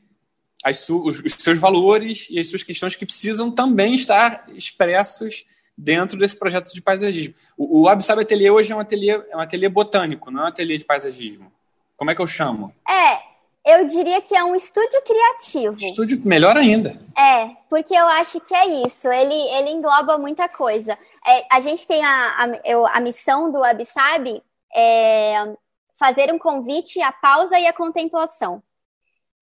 [0.65, 5.45] os, os, seus valores e as suas questões que precisam também estar expressos
[5.77, 7.35] dentro desse projeto de paisagismo.
[7.57, 10.47] O, o Absab Ateliê hoje é um ateliê, é um ateliê botânico, não é um
[10.47, 11.51] ateliê de paisagismo.
[11.97, 12.73] Como é que eu chamo?
[12.87, 13.19] É,
[13.67, 15.77] eu diria que é um estúdio criativo.
[15.77, 16.97] Estúdio, melhor ainda.
[17.17, 19.09] É, porque eu acho que é isso.
[19.09, 20.97] Ele, ele engloba muita coisa.
[21.25, 24.41] É, a gente tem a, a, eu, a missão do Absab
[24.73, 25.57] é
[25.99, 28.63] fazer um convite à pausa e à contemplação.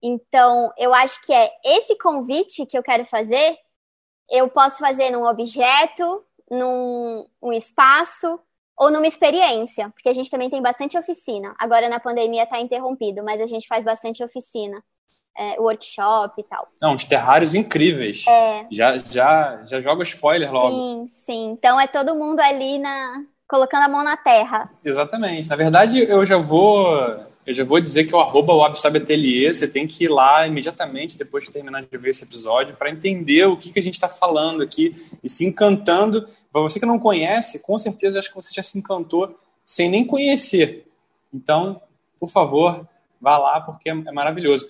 [0.02, 3.56] Então, eu acho que é esse convite que eu quero fazer.
[4.28, 8.40] Eu posso fazer num objeto, num um espaço,
[8.76, 11.54] ou numa experiência, porque a gente também tem bastante oficina.
[11.58, 14.82] Agora na pandemia está interrompido, mas a gente faz bastante oficina,
[15.36, 16.68] é, workshop e tal.
[16.80, 18.26] Não, uns terrários incríveis.
[18.26, 18.66] É.
[18.70, 20.70] Já, já, já joga spoiler logo.
[20.70, 21.50] Sim, sim.
[21.52, 24.68] Então é todo mundo ali na colocando a mão na terra.
[24.84, 25.48] Exatamente.
[25.48, 29.86] Na verdade, eu já vou eu já vou dizer que o arroba Atelier, você tem
[29.86, 33.72] que ir lá imediatamente depois de terminar de ver esse episódio para entender o que,
[33.72, 36.28] que a gente está falando aqui e se encantando.
[36.50, 40.04] Para você que não conhece, com certeza acho que você já se encantou sem nem
[40.04, 40.88] conhecer.
[41.32, 41.80] Então,
[42.18, 42.84] por favor,
[43.20, 44.68] vá lá porque é, é maravilhoso.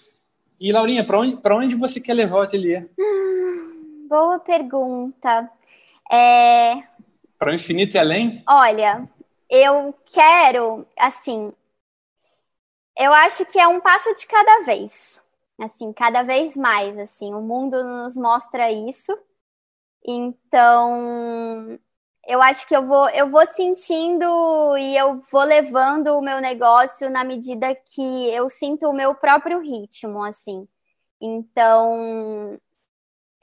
[0.60, 2.86] E Laurinha, para onde, onde você quer levar o ateliê?
[2.98, 5.50] Hum, boa pergunta.
[6.12, 6.82] É...
[7.38, 8.42] Para o infinito e além?
[8.46, 9.08] Olha,
[9.48, 11.52] eu quero, assim,
[12.98, 15.20] eu acho que é um passo de cada vez.
[15.58, 19.16] Assim, cada vez mais, assim, o mundo nos mostra isso.
[20.04, 21.78] Então,
[22.26, 27.10] eu acho que eu vou, eu vou sentindo e eu vou levando o meu negócio
[27.10, 30.68] na medida que eu sinto o meu próprio ritmo, assim.
[31.20, 32.58] Então,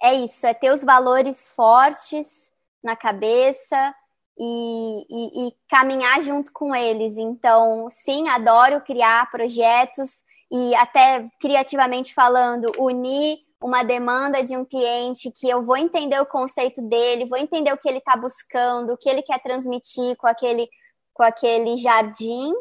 [0.01, 2.51] é isso, é ter os valores fortes
[2.83, 3.95] na cabeça
[4.37, 7.17] e, e, e caminhar junto com eles.
[7.17, 15.31] Então, sim, adoro criar projetos e até criativamente falando, unir uma demanda de um cliente
[15.31, 18.97] que eu vou entender o conceito dele, vou entender o que ele está buscando, o
[18.97, 20.69] que ele quer transmitir com aquele,
[21.13, 22.53] com aquele jardim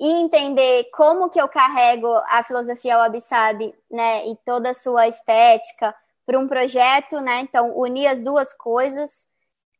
[0.00, 5.94] e entender como que eu carrego a filosofia Wabi-Sabi, né, e toda a sua estética
[6.26, 7.40] para um projeto, né?
[7.40, 9.26] Então, unir as duas coisas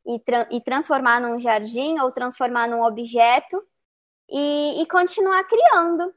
[0.07, 3.62] e, tra e transformar num jardim ou transformar num objeto
[4.30, 6.12] e, e continuar criando,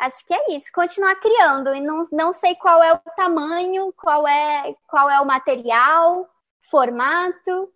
[0.00, 1.74] Acho que é isso, continuar criando.
[1.74, 6.26] E não, não sei qual é o tamanho, qual é, qual é o material,
[6.70, 7.68] formato.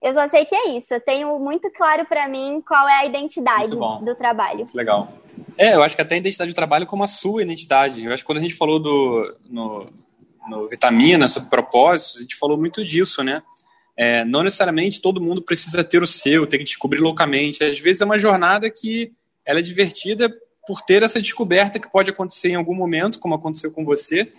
[0.00, 0.94] Eu só sei que é isso.
[0.94, 4.60] Eu tenho muito claro para mim qual é a identidade do trabalho.
[4.60, 5.12] Muito legal.
[5.58, 8.02] É, eu acho que até a identidade do trabalho como a sua identidade.
[8.02, 9.86] Eu acho que quando a gente falou do no,
[10.48, 13.42] no Vitamina, sobre propósitos, a gente falou muito disso, né?
[13.96, 17.64] É, não necessariamente todo mundo precisa ter o seu, ter que descobrir loucamente.
[17.64, 19.12] Às vezes é uma jornada que
[19.44, 20.30] ela é divertida
[20.66, 24.30] por ter essa descoberta que pode acontecer em algum momento, como aconteceu com você.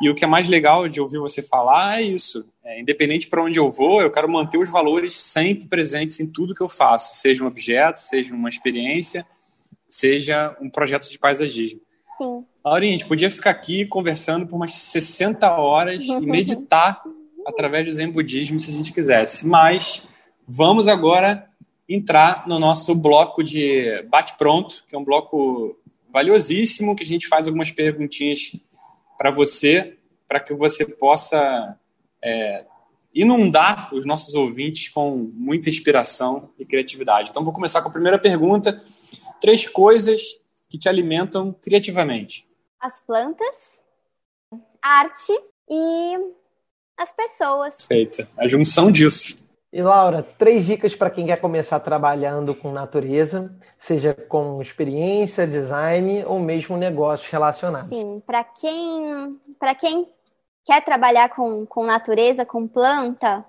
[0.00, 2.44] E o que é mais legal de ouvir você falar é isso.
[2.64, 6.54] É, independente para onde eu vou, eu quero manter os valores sempre presentes em tudo
[6.54, 9.26] que eu faço, seja um objeto, seja uma experiência,
[9.88, 11.80] seja um projeto de paisagismo.
[12.18, 12.44] Sim.
[12.64, 17.02] Laurinha, a gente podia ficar aqui conversando por umas 60 horas e meditar
[17.46, 19.46] através do Zen Budismo se a gente quisesse.
[19.46, 20.08] Mas
[20.46, 21.48] vamos agora
[21.88, 25.78] entrar no nosso bloco de bate-pronto, que é um bloco
[26.10, 28.52] valiosíssimo, que a gente faz algumas perguntinhas
[29.18, 31.78] para você, para que você possa
[32.22, 32.64] é,
[33.14, 37.30] inundar os nossos ouvintes com muita inspiração e criatividade.
[37.30, 38.82] Então, vou começar com a primeira pergunta.
[39.40, 40.22] Três coisas
[40.70, 42.46] que te alimentam criativamente.
[42.80, 43.56] As plantas,
[44.80, 45.32] arte
[45.68, 46.16] e
[46.96, 47.74] as pessoas.
[47.86, 48.28] Feita.
[48.36, 49.42] A junção disso.
[49.72, 56.22] E Laura, três dicas para quem quer começar trabalhando com natureza, seja com experiência, design
[56.26, 57.88] ou mesmo negócios relacionados.
[57.88, 59.40] Sim, para quem,
[59.80, 60.06] quem
[60.66, 63.42] quer trabalhar com, com natureza, com planta,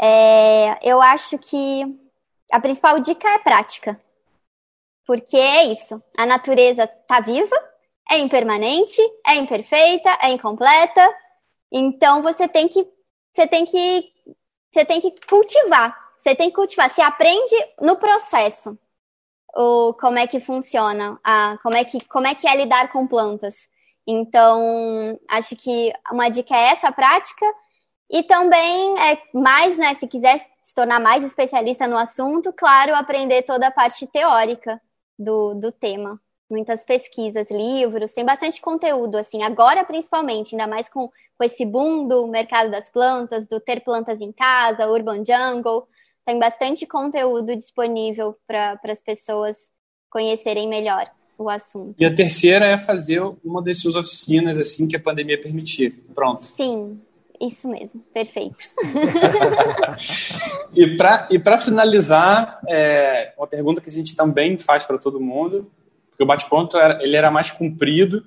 [0.00, 1.96] é, eu acho que
[2.50, 4.00] a principal dica é prática.
[5.06, 7.56] Porque é isso, a natureza está viva,
[8.10, 11.08] é impermanente, é imperfeita, é incompleta,
[11.72, 12.86] então você tem que
[13.34, 14.12] você tem que
[14.72, 15.96] você tem que cultivar.
[16.18, 16.88] Você tem que cultivar.
[16.88, 18.78] Você aprende no processo
[19.54, 23.06] o, como é que funciona, a, como, é que, como é que é lidar com
[23.06, 23.68] plantas.
[24.06, 27.44] Então, acho que uma dica é essa prática.
[28.10, 33.42] E também, é mais, né, se quiser se tornar mais especialista no assunto, claro, aprender
[33.42, 34.80] toda a parte teórica
[35.18, 36.20] do, do tema
[36.52, 42.06] muitas pesquisas, livros, tem bastante conteúdo, assim, agora principalmente, ainda mais com, com esse boom
[42.06, 45.88] do mercado das plantas, do ter plantas em casa, Urban Jungle,
[46.24, 49.70] tem bastante conteúdo disponível para as pessoas
[50.08, 52.00] conhecerem melhor o assunto.
[52.00, 56.04] E a terceira é fazer uma das suas oficinas assim que a pandemia permitir.
[56.14, 56.46] Pronto.
[56.46, 57.00] Sim,
[57.40, 58.68] isso mesmo, perfeito.
[60.72, 65.68] e para e finalizar, é, uma pergunta que a gente também faz para todo mundo
[66.12, 68.26] porque o bate-ponto ele era mais comprido,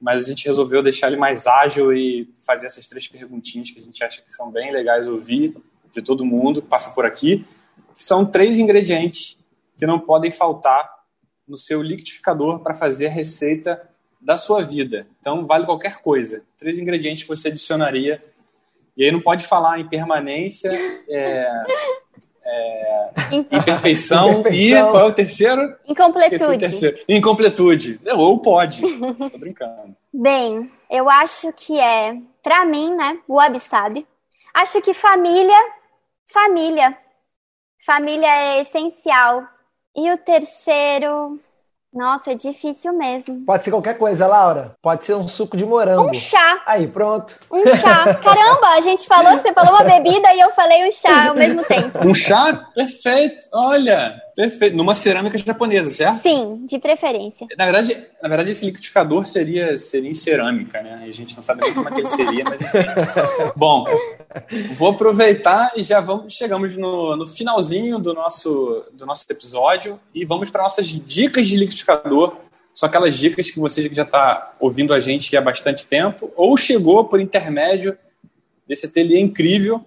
[0.00, 3.82] mas a gente resolveu deixar ele mais ágil e fazer essas três perguntinhas que a
[3.82, 5.56] gente acha que são bem legais ouvir
[5.92, 7.44] de todo mundo que passa por aqui,
[7.94, 9.38] que são três ingredientes
[9.76, 10.88] que não podem faltar
[11.46, 13.80] no seu liquidificador para fazer a receita
[14.20, 15.06] da sua vida.
[15.20, 16.42] Então, vale qualquer coisa.
[16.58, 18.22] Três ingredientes que você adicionaria.
[18.96, 20.70] E aí não pode falar em permanência,
[21.08, 21.48] é,
[22.44, 22.87] é,
[23.50, 25.76] imperfeição, e qual é o terceiro?
[25.86, 26.58] Incompletude.
[26.58, 26.98] Terceiro.
[27.08, 28.00] Incompletude.
[28.16, 28.82] Ou pode.
[29.30, 29.96] Tô brincando.
[30.12, 34.06] Bem, eu acho que é, para mim, né, o Web sabe.
[34.54, 35.58] Acho que família,
[36.26, 36.96] família.
[37.84, 39.42] Família é essencial.
[39.96, 41.40] E o terceiro,
[41.92, 43.44] nossa, é difícil mesmo.
[43.46, 44.74] Pode ser qualquer coisa, Laura.
[44.82, 46.10] Pode ser um suco de morango.
[46.10, 46.62] Um chá.
[46.66, 47.38] Aí, pronto.
[47.50, 48.14] Um chá.
[48.22, 51.64] Caramba, a gente falou, você falou uma bebida e eu falei o chá ao mesmo
[51.66, 52.06] tempo.
[52.06, 52.52] Um chá?
[52.74, 53.46] Perfeito.
[53.54, 54.76] Olha, perfeito.
[54.76, 56.22] Numa cerâmica japonesa, certo?
[56.22, 57.44] Sim, de preferência.
[57.56, 61.02] Na verdade, na verdade esse liquidificador seria, seria em cerâmica, né?
[61.02, 63.50] A gente não sabe nem como é que ele seria, mas enfim.
[63.56, 63.84] Bom,
[64.76, 70.24] vou aproveitar e já vamos, chegamos no, no finalzinho do nosso, do nosso episódio e
[70.24, 72.36] vamos para nossas dicas de liquidificador.
[72.72, 77.06] São aquelas dicas que você já está ouvindo a gente há bastante tempo ou chegou
[77.06, 77.98] por intermédio
[78.68, 79.84] desse ateliê incrível.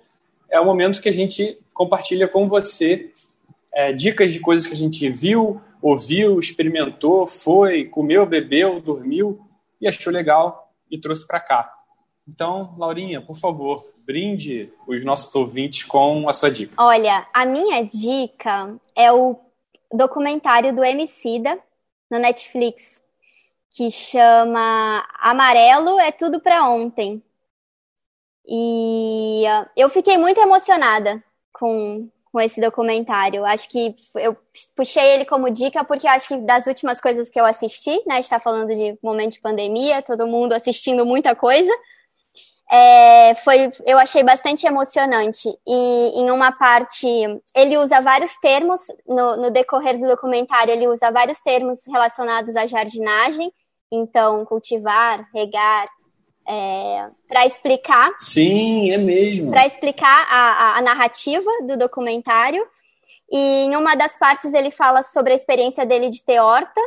[0.52, 3.12] É o momento que a gente compartilha com você
[3.74, 9.40] é, dicas de coisas que a gente viu, ouviu, experimentou, foi, comeu, bebeu, dormiu
[9.80, 11.74] e achou legal e trouxe para cá.
[12.28, 16.74] Então, Laurinha, por favor, brinde os nossos ouvintes com a sua dica.
[16.78, 19.40] Olha, a minha dica é o
[19.92, 21.60] documentário do Emicida
[22.10, 23.02] no Netflix,
[23.72, 27.24] que chama Amarelo é tudo para ontem.
[28.46, 33.46] E uh, eu fiquei muito emocionada com, com esse documentário.
[33.46, 34.36] Acho que eu
[34.76, 38.40] puxei ele como dica porque acho que das últimas coisas que eu assisti, né, está
[38.40, 41.72] falando de momento de pandemia, todo mundo assistindo muita coisa
[42.72, 45.50] é, foi, eu achei bastante emocionante.
[45.68, 47.06] E em uma parte,
[47.54, 52.66] ele usa vários termos, no, no decorrer do documentário, ele usa vários termos relacionados à
[52.66, 53.52] jardinagem,
[53.92, 55.90] então, cultivar, regar,
[56.48, 58.12] é, para explicar.
[58.18, 59.52] Sim, é mesmo.
[59.52, 62.66] Para explicar a, a, a narrativa do documentário.
[63.32, 66.82] E em uma das partes ele fala sobre a experiência dele de ter horta,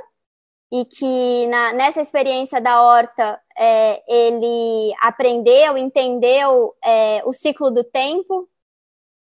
[0.72, 7.84] e que na, nessa experiência da horta é, ele aprendeu, entendeu é, o ciclo do
[7.84, 8.48] tempo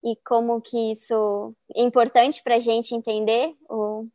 [0.03, 4.07] e como que isso é importante para a gente entender o,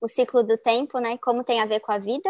[0.00, 1.16] o ciclo do tempo, né?
[1.18, 2.28] Como tem a ver com a vida.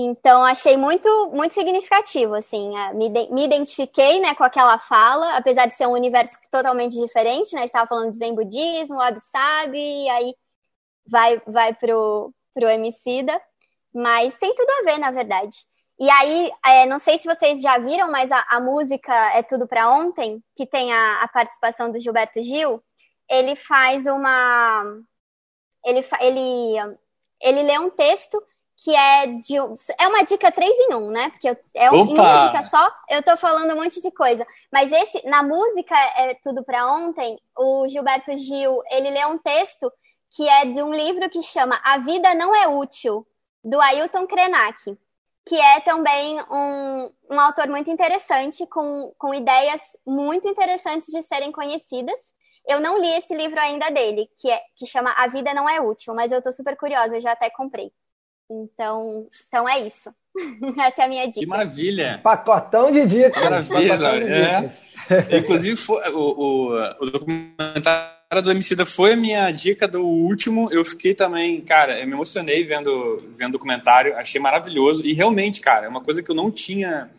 [0.00, 5.74] Então achei muito muito significativo, assim, me, me identifiquei, né, com aquela fala, apesar de
[5.74, 7.64] ser um universo totalmente diferente, né?
[7.64, 10.34] Estava falando de Zen budismo, Wabi Sabi, e aí
[11.04, 13.40] vai vai pro pro Emicida,
[13.92, 15.56] mas tem tudo a ver, na verdade.
[15.98, 19.66] E aí, é, não sei se vocês já viram, mas a, a música É Tudo
[19.66, 22.82] para Ontem, que tem a, a, participação do Gilberto Gil,
[23.28, 24.84] ele faz uma.
[25.84, 26.98] Ele, ele,
[27.42, 28.40] ele lê um texto
[28.82, 29.56] que é de.
[29.98, 31.30] É uma dica 3 em 1, né?
[31.30, 34.46] Porque é um, em uma dica só, eu tô falando um monte de coisa.
[34.72, 39.92] Mas esse, na música É Tudo para Ontem, o Gilberto Gil, ele lê um texto
[40.30, 43.26] que é de um livro que chama A Vida Não é Útil,
[43.64, 44.96] do Ailton Krenak,
[45.44, 51.50] que é também um, um autor muito interessante, com, com ideias muito interessantes de serem
[51.50, 52.18] conhecidas.
[52.68, 55.80] Eu não li esse livro ainda dele, que, é, que chama A Vida Não é
[55.80, 57.90] Útil, mas eu estou super curiosa, eu já até comprei.
[58.50, 60.10] Então, então é isso.
[60.80, 61.40] Essa é a minha dica.
[61.40, 62.20] Que maravilha!
[62.22, 63.68] Pacotão de dicas.
[63.68, 64.88] Maravilha, de dicas.
[65.08, 65.38] É.
[65.38, 65.80] Inclusive,
[66.12, 70.70] o, o, o documentário do Emicida foi a minha dica do último.
[70.70, 75.02] Eu fiquei também, cara, eu me emocionei vendo, vendo o documentário, achei maravilhoso.
[75.02, 77.10] E realmente, cara, é uma coisa que eu não tinha.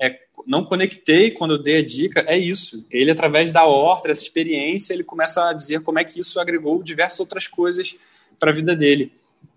[0.00, 2.84] É, não conectei quando eu dei a dica, é isso.
[2.90, 6.82] Ele, através da horta, essa experiência, ele começa a dizer como é que isso agregou
[6.82, 7.94] diversas outras coisas
[8.36, 9.12] para a vida dele.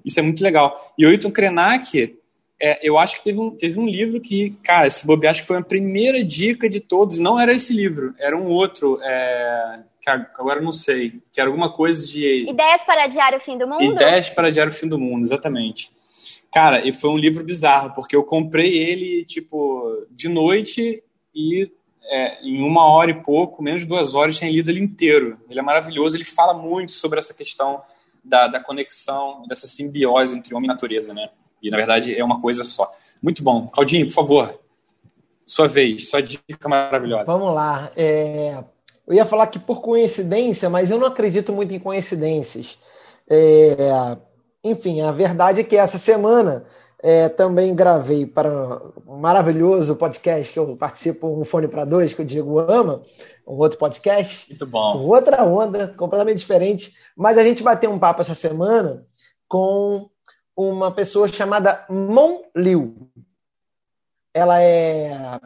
[0.05, 0.93] Isso é muito legal.
[0.97, 2.17] E o Ayrton Krenak,
[2.61, 5.47] é, eu acho que teve um, teve um livro que, cara, esse bobear acho que
[5.47, 7.17] foi a primeira dica de todos.
[7.17, 11.49] Não era esse livro, era um outro, é, que agora eu não sei, que era
[11.49, 12.49] alguma coisa de.
[12.49, 13.83] Ideias para Diário Fim do Mundo?
[13.83, 15.91] Ideias para Diário Fim do Mundo, exatamente.
[16.53, 21.01] Cara, e foi um livro bizarro, porque eu comprei ele, tipo, de noite
[21.33, 21.71] e
[22.11, 25.39] é, em uma hora e pouco, menos de duas horas, tinha lido ele inteiro.
[25.49, 27.81] Ele é maravilhoso, ele fala muito sobre essa questão
[28.23, 31.29] da, da conexão, dessa simbiose entre homem e natureza, né?
[31.61, 32.91] E, na verdade, é uma coisa só.
[33.21, 33.67] Muito bom.
[33.67, 34.59] Claudinho, por favor,
[35.45, 37.31] sua vez, sua dica maravilhosa.
[37.31, 37.91] Vamos lá.
[37.95, 38.63] É...
[39.07, 42.77] Eu ia falar que por coincidência, mas eu não acredito muito em coincidências.
[43.29, 44.17] É...
[44.63, 46.65] Enfim, a verdade é que essa semana
[47.03, 52.21] é, também gravei para um maravilhoso podcast que eu participo, Um Fone para Dois, que
[52.21, 53.01] o Diego ama,
[53.47, 54.49] um outro podcast.
[54.49, 55.05] Muito bom.
[55.05, 56.93] Outra onda, completamente diferente.
[57.15, 59.05] Mas a gente bateu um papo essa semana
[59.47, 60.09] com
[60.55, 63.09] uma pessoa chamada Mon Liu.
[64.33, 65.39] Ela é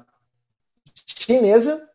[1.08, 1.89] chinesa,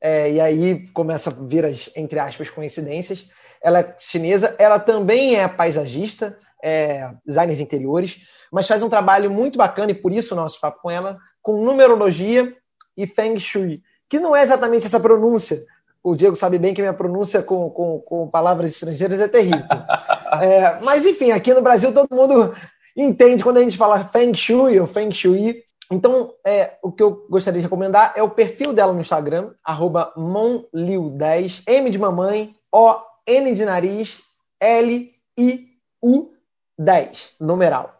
[0.00, 3.28] é, e aí começa a vir as, entre aspas, coincidências.
[3.62, 8.22] Ela é chinesa, ela também é paisagista, é designer de interiores,
[8.52, 11.62] mas faz um trabalho muito bacana, e por isso o nosso papo com ela, com
[11.64, 12.54] numerologia
[12.96, 15.64] e Feng Shui, que não é exatamente essa pronúncia,
[16.02, 19.64] o Diego sabe bem que minha pronúncia com, com, com palavras estrangeiras é terrível.
[20.40, 22.54] É, mas, enfim, aqui no Brasil todo mundo
[22.94, 25.64] entende quando a gente fala Feng Shui ou Feng Shui.
[25.90, 31.62] Então, é, o que eu gostaria de recomendar é o perfil dela no Instagram, monliu10,
[31.66, 32.94] M de mamãe, O,
[33.26, 34.20] N de nariz,
[34.60, 35.68] L, I,
[36.02, 36.30] U,
[36.78, 37.97] 10, numeral.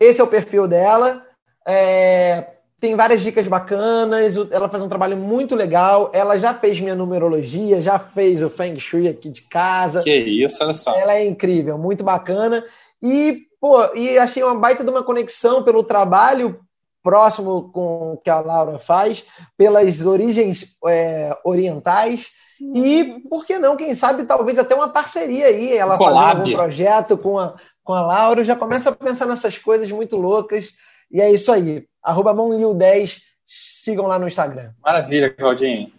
[0.00, 1.24] Esse é o perfil dela.
[1.66, 2.46] É,
[2.80, 6.10] tem várias dicas bacanas, ela faz um trabalho muito legal.
[6.14, 10.02] Ela já fez minha numerologia, já fez o Feng Shui aqui de casa.
[10.02, 10.96] Que isso, olha só.
[10.96, 12.64] Ela é incrível, muito bacana.
[13.02, 16.60] E, pô, e achei uma baita de uma conexão pelo trabalho
[17.02, 19.24] próximo com o que a Laura faz,
[19.56, 22.30] pelas origens é, orientais.
[22.74, 25.76] E, por que não, quem sabe, talvez até uma parceria aí.
[25.76, 27.54] Ela um fazendo algum projeto com a,
[27.88, 28.44] com a Laura.
[28.44, 30.74] Já começa a pensar nessas coisas muito loucas.
[31.10, 31.86] E é isso aí.
[32.02, 34.72] Arroba Monliu10, sigam lá no Instagram.
[34.84, 35.90] Maravilha, Claudinho.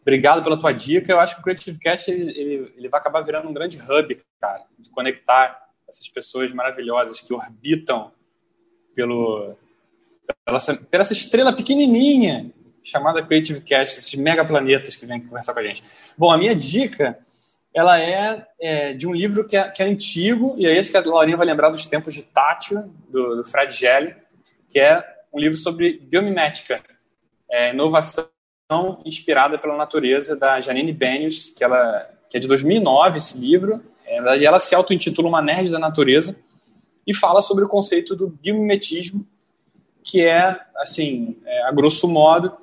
[0.00, 1.10] Obrigado pela tua dica.
[1.10, 4.16] Eu acho que o Creative Cast ele, ele, ele vai acabar virando um grande hub,
[4.40, 8.12] cara, de conectar essas pessoas maravilhosas que orbitam
[8.94, 9.56] pelo,
[10.44, 10.58] pela,
[10.88, 12.52] pela essa estrela pequenininha
[12.84, 15.82] chamada Creative Cast, esses megaplanetas que vêm conversar com a gente.
[16.16, 17.18] Bom, a minha dica
[17.76, 20.96] ela é, é, de um livro que é, que é, antigo, e aí acho que
[20.96, 24.16] a Laurinha vai lembrar dos tempos de Tátil, do, do Fred Gelli,
[24.66, 26.82] que é um livro sobre biomimética,
[27.50, 28.30] é, inovação
[29.04, 33.84] inspirada pela natureza, da Janine Benius, que, ela, que é de 2009, esse livro.
[34.06, 36.34] É, e ela se auto-intitula Uma Nerd da Natureza
[37.06, 39.26] e fala sobre o conceito do biomimetismo,
[40.02, 42.56] que é, assim, é, a grosso modo,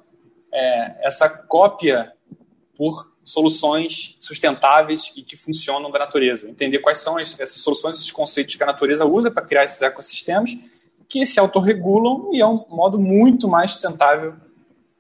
[0.52, 2.12] é, essa cópia
[2.76, 6.50] por soluções sustentáveis e que funcionam da natureza.
[6.50, 10.58] Entender quais são essas soluções, esses conceitos que a natureza usa para criar esses ecossistemas
[11.08, 14.34] que se autorregulam e é um modo muito mais sustentável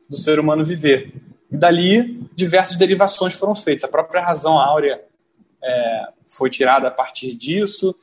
[0.09, 1.13] do ser humano viver.
[1.51, 3.84] E dali, diversas derivações foram feitas.
[3.84, 5.03] A própria razão áurea
[5.61, 7.95] é, foi tirada a partir disso.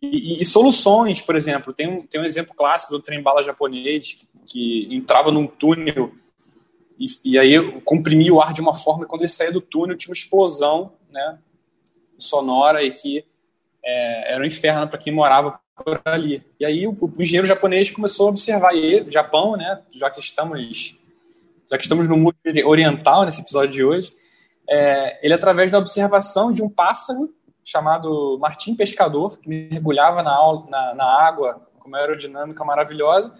[0.00, 4.14] E, e, e, soluções, por exemplo, tem um, tem um exemplo clássico do trem-bala japonês
[4.14, 6.12] que, que entrava num túnel
[7.00, 9.96] e, e aí comprimia o ar de uma forma que quando ele saía do túnel
[9.96, 11.38] tinha uma explosão né,
[12.18, 13.24] sonora e que
[13.82, 16.44] é, era um inferno para quem morava por ali.
[16.60, 20.94] E aí o, o, engenheiro japonês começou a observar e Japão, né, já que estamos
[21.70, 22.36] já que estamos no mundo
[22.66, 24.12] oriental nesse episódio de hoje,
[24.68, 27.32] é, ele através da observação de um pássaro
[27.64, 30.36] chamado Martim Pescador que mergulhava na,
[30.68, 33.32] na, na água com uma aerodinâmica maravilhosa,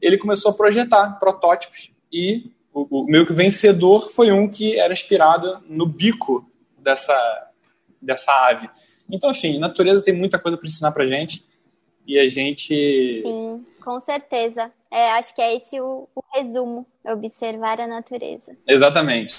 [0.00, 4.92] ele começou a projetar protótipos e o, o meio que vencedor foi um que era
[4.92, 6.48] inspirado no bico
[6.78, 7.50] dessa,
[8.00, 8.68] dessa ave.
[9.10, 11.44] Então, enfim, natureza tem muita coisa para ensinar para gente
[12.06, 13.22] e a gente.
[13.22, 14.72] Sim, com certeza.
[14.90, 18.56] É, acho que é esse o, o resumo: observar a natureza.
[18.66, 19.34] Exatamente.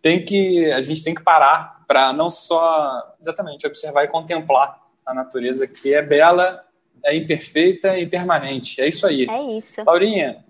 [0.00, 5.12] Tem que a gente tem que parar para não só exatamente observar e contemplar a
[5.12, 6.64] natureza que é bela,
[7.04, 8.80] é imperfeita e permanente.
[8.80, 9.26] É isso aí.
[9.28, 9.82] É isso.
[9.84, 10.44] Laurinha,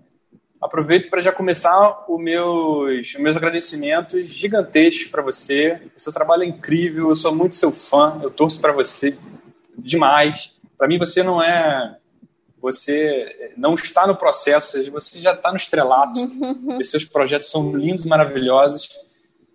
[0.61, 5.81] Aproveito para já começar os meus, os meus agradecimentos gigantescos para você.
[5.95, 9.17] O seu trabalho é incrível, eu sou muito seu fã, eu torço para você
[9.77, 10.53] demais.
[10.77, 11.97] Para mim, você não é.
[12.61, 16.19] Você não está no processo, seja, você já está no estrelato.
[16.77, 18.89] Os seus projetos são lindos maravilhosos.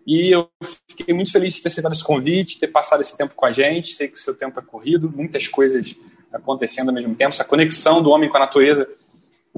[0.07, 0.49] E eu
[0.89, 3.93] fiquei muito feliz de ter aceitado esse convite, ter passado esse tempo com a gente.
[3.93, 5.95] Sei que o seu tempo é corrido, muitas coisas
[6.33, 7.29] acontecendo ao mesmo tempo.
[7.29, 8.91] Essa conexão do homem com a natureza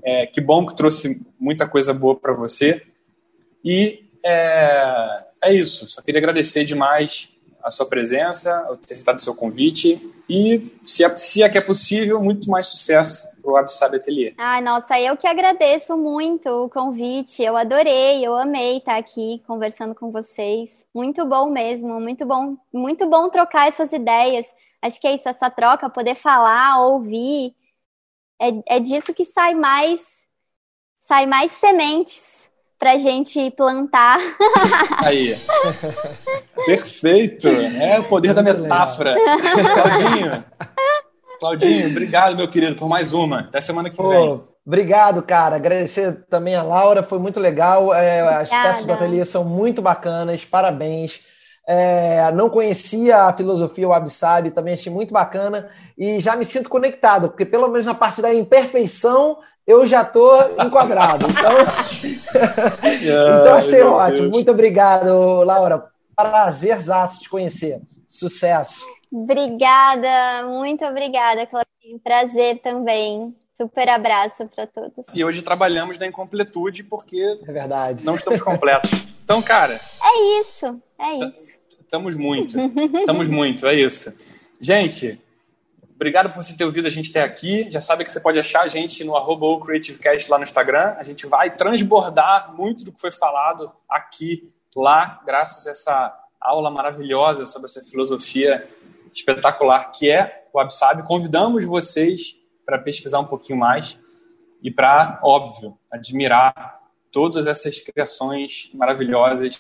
[0.05, 2.83] é, que bom que trouxe muita coisa boa para você.
[3.65, 5.89] E é, é, isso.
[5.89, 7.31] Só queria agradecer demais
[7.63, 10.01] a sua presença, ter aceitado seu convite.
[10.29, 14.35] E, se é, se é que é possível, muito mais sucesso para o Absab Atelier.
[14.39, 17.43] Ai, nossa, eu que agradeço muito o convite.
[17.43, 20.85] Eu adorei, eu amei estar aqui conversando com vocês.
[20.95, 24.47] Muito bom mesmo, muito bom, muito bom trocar essas ideias.
[24.81, 27.55] Acho que é isso, essa troca, poder falar, ouvir
[28.41, 30.01] é, é disso que sai mais
[31.07, 32.25] sai mais sementes
[32.79, 34.19] para gente plantar.
[35.03, 35.37] Aí.
[36.67, 37.49] Perfeito.
[37.49, 39.17] É o poder da metáfora.
[39.75, 40.45] Claudinho.
[41.39, 43.41] Claudinho, obrigado, meu querido, por mais uma.
[43.41, 44.43] Até semana que Pô, vem.
[44.67, 45.57] Obrigado, cara.
[45.57, 47.95] Agradecer também a Laura, foi muito legal.
[47.95, 51.21] É, as peças do ateliê são muito bacanas, parabéns.
[51.69, 56.69] É, não conhecia a filosofia Wabi Sabi, também achei muito bacana e já me sinto
[56.69, 61.27] conectado, porque pelo menos na parte da imperfeição eu já estou enquadrado.
[62.87, 64.23] Então, então achei Ai, ótimo.
[64.23, 64.31] Deus.
[64.31, 65.87] Muito obrigado, Laura.
[66.15, 67.81] Prazerzaço te conhecer.
[68.07, 68.85] Sucesso.
[69.13, 71.99] Obrigada, muito obrigada, Claudinho.
[72.03, 73.35] Prazer também.
[73.55, 75.07] Super abraço para todos.
[75.15, 78.05] E hoje trabalhamos na incompletude porque é verdade.
[78.05, 78.91] não estamos completos.
[79.25, 79.73] Então, cara.
[79.73, 81.46] É isso, é isso.
[81.87, 82.59] Estamos muito.
[82.99, 84.13] Estamos muito, é isso.
[84.61, 85.21] Gente,
[85.95, 87.71] obrigado por você ter ouvido a gente até aqui.
[87.71, 90.97] Já sabe que você pode achar a gente no arroba CreativeCast lá no Instagram.
[90.99, 96.71] A gente vai transbordar muito do que foi falado aqui, lá, graças a essa aula
[96.71, 98.69] maravilhosa sobre essa filosofia
[99.13, 101.05] espetacular que é o Absab.
[101.05, 103.97] Convidamos vocês para pesquisar um pouquinho mais
[104.61, 106.81] e para, óbvio, admirar
[107.13, 109.57] todas essas criações maravilhosas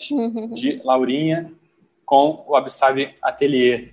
[0.55, 1.53] de Laurinha
[2.07, 3.93] com o Absabe Atelier.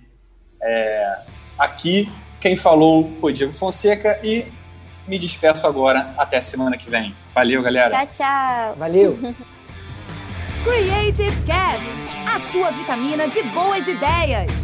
[0.62, 1.18] É,
[1.58, 2.08] aqui,
[2.40, 4.46] quem falou foi Diego Fonseca e
[5.06, 6.14] me despeço agora.
[6.16, 7.14] Até semana que vem.
[7.34, 8.06] Valeu, galera.
[8.06, 8.74] Tchau, tchau.
[8.76, 9.18] Valeu.
[10.64, 14.63] Creative Cast a sua vitamina de boas ideias.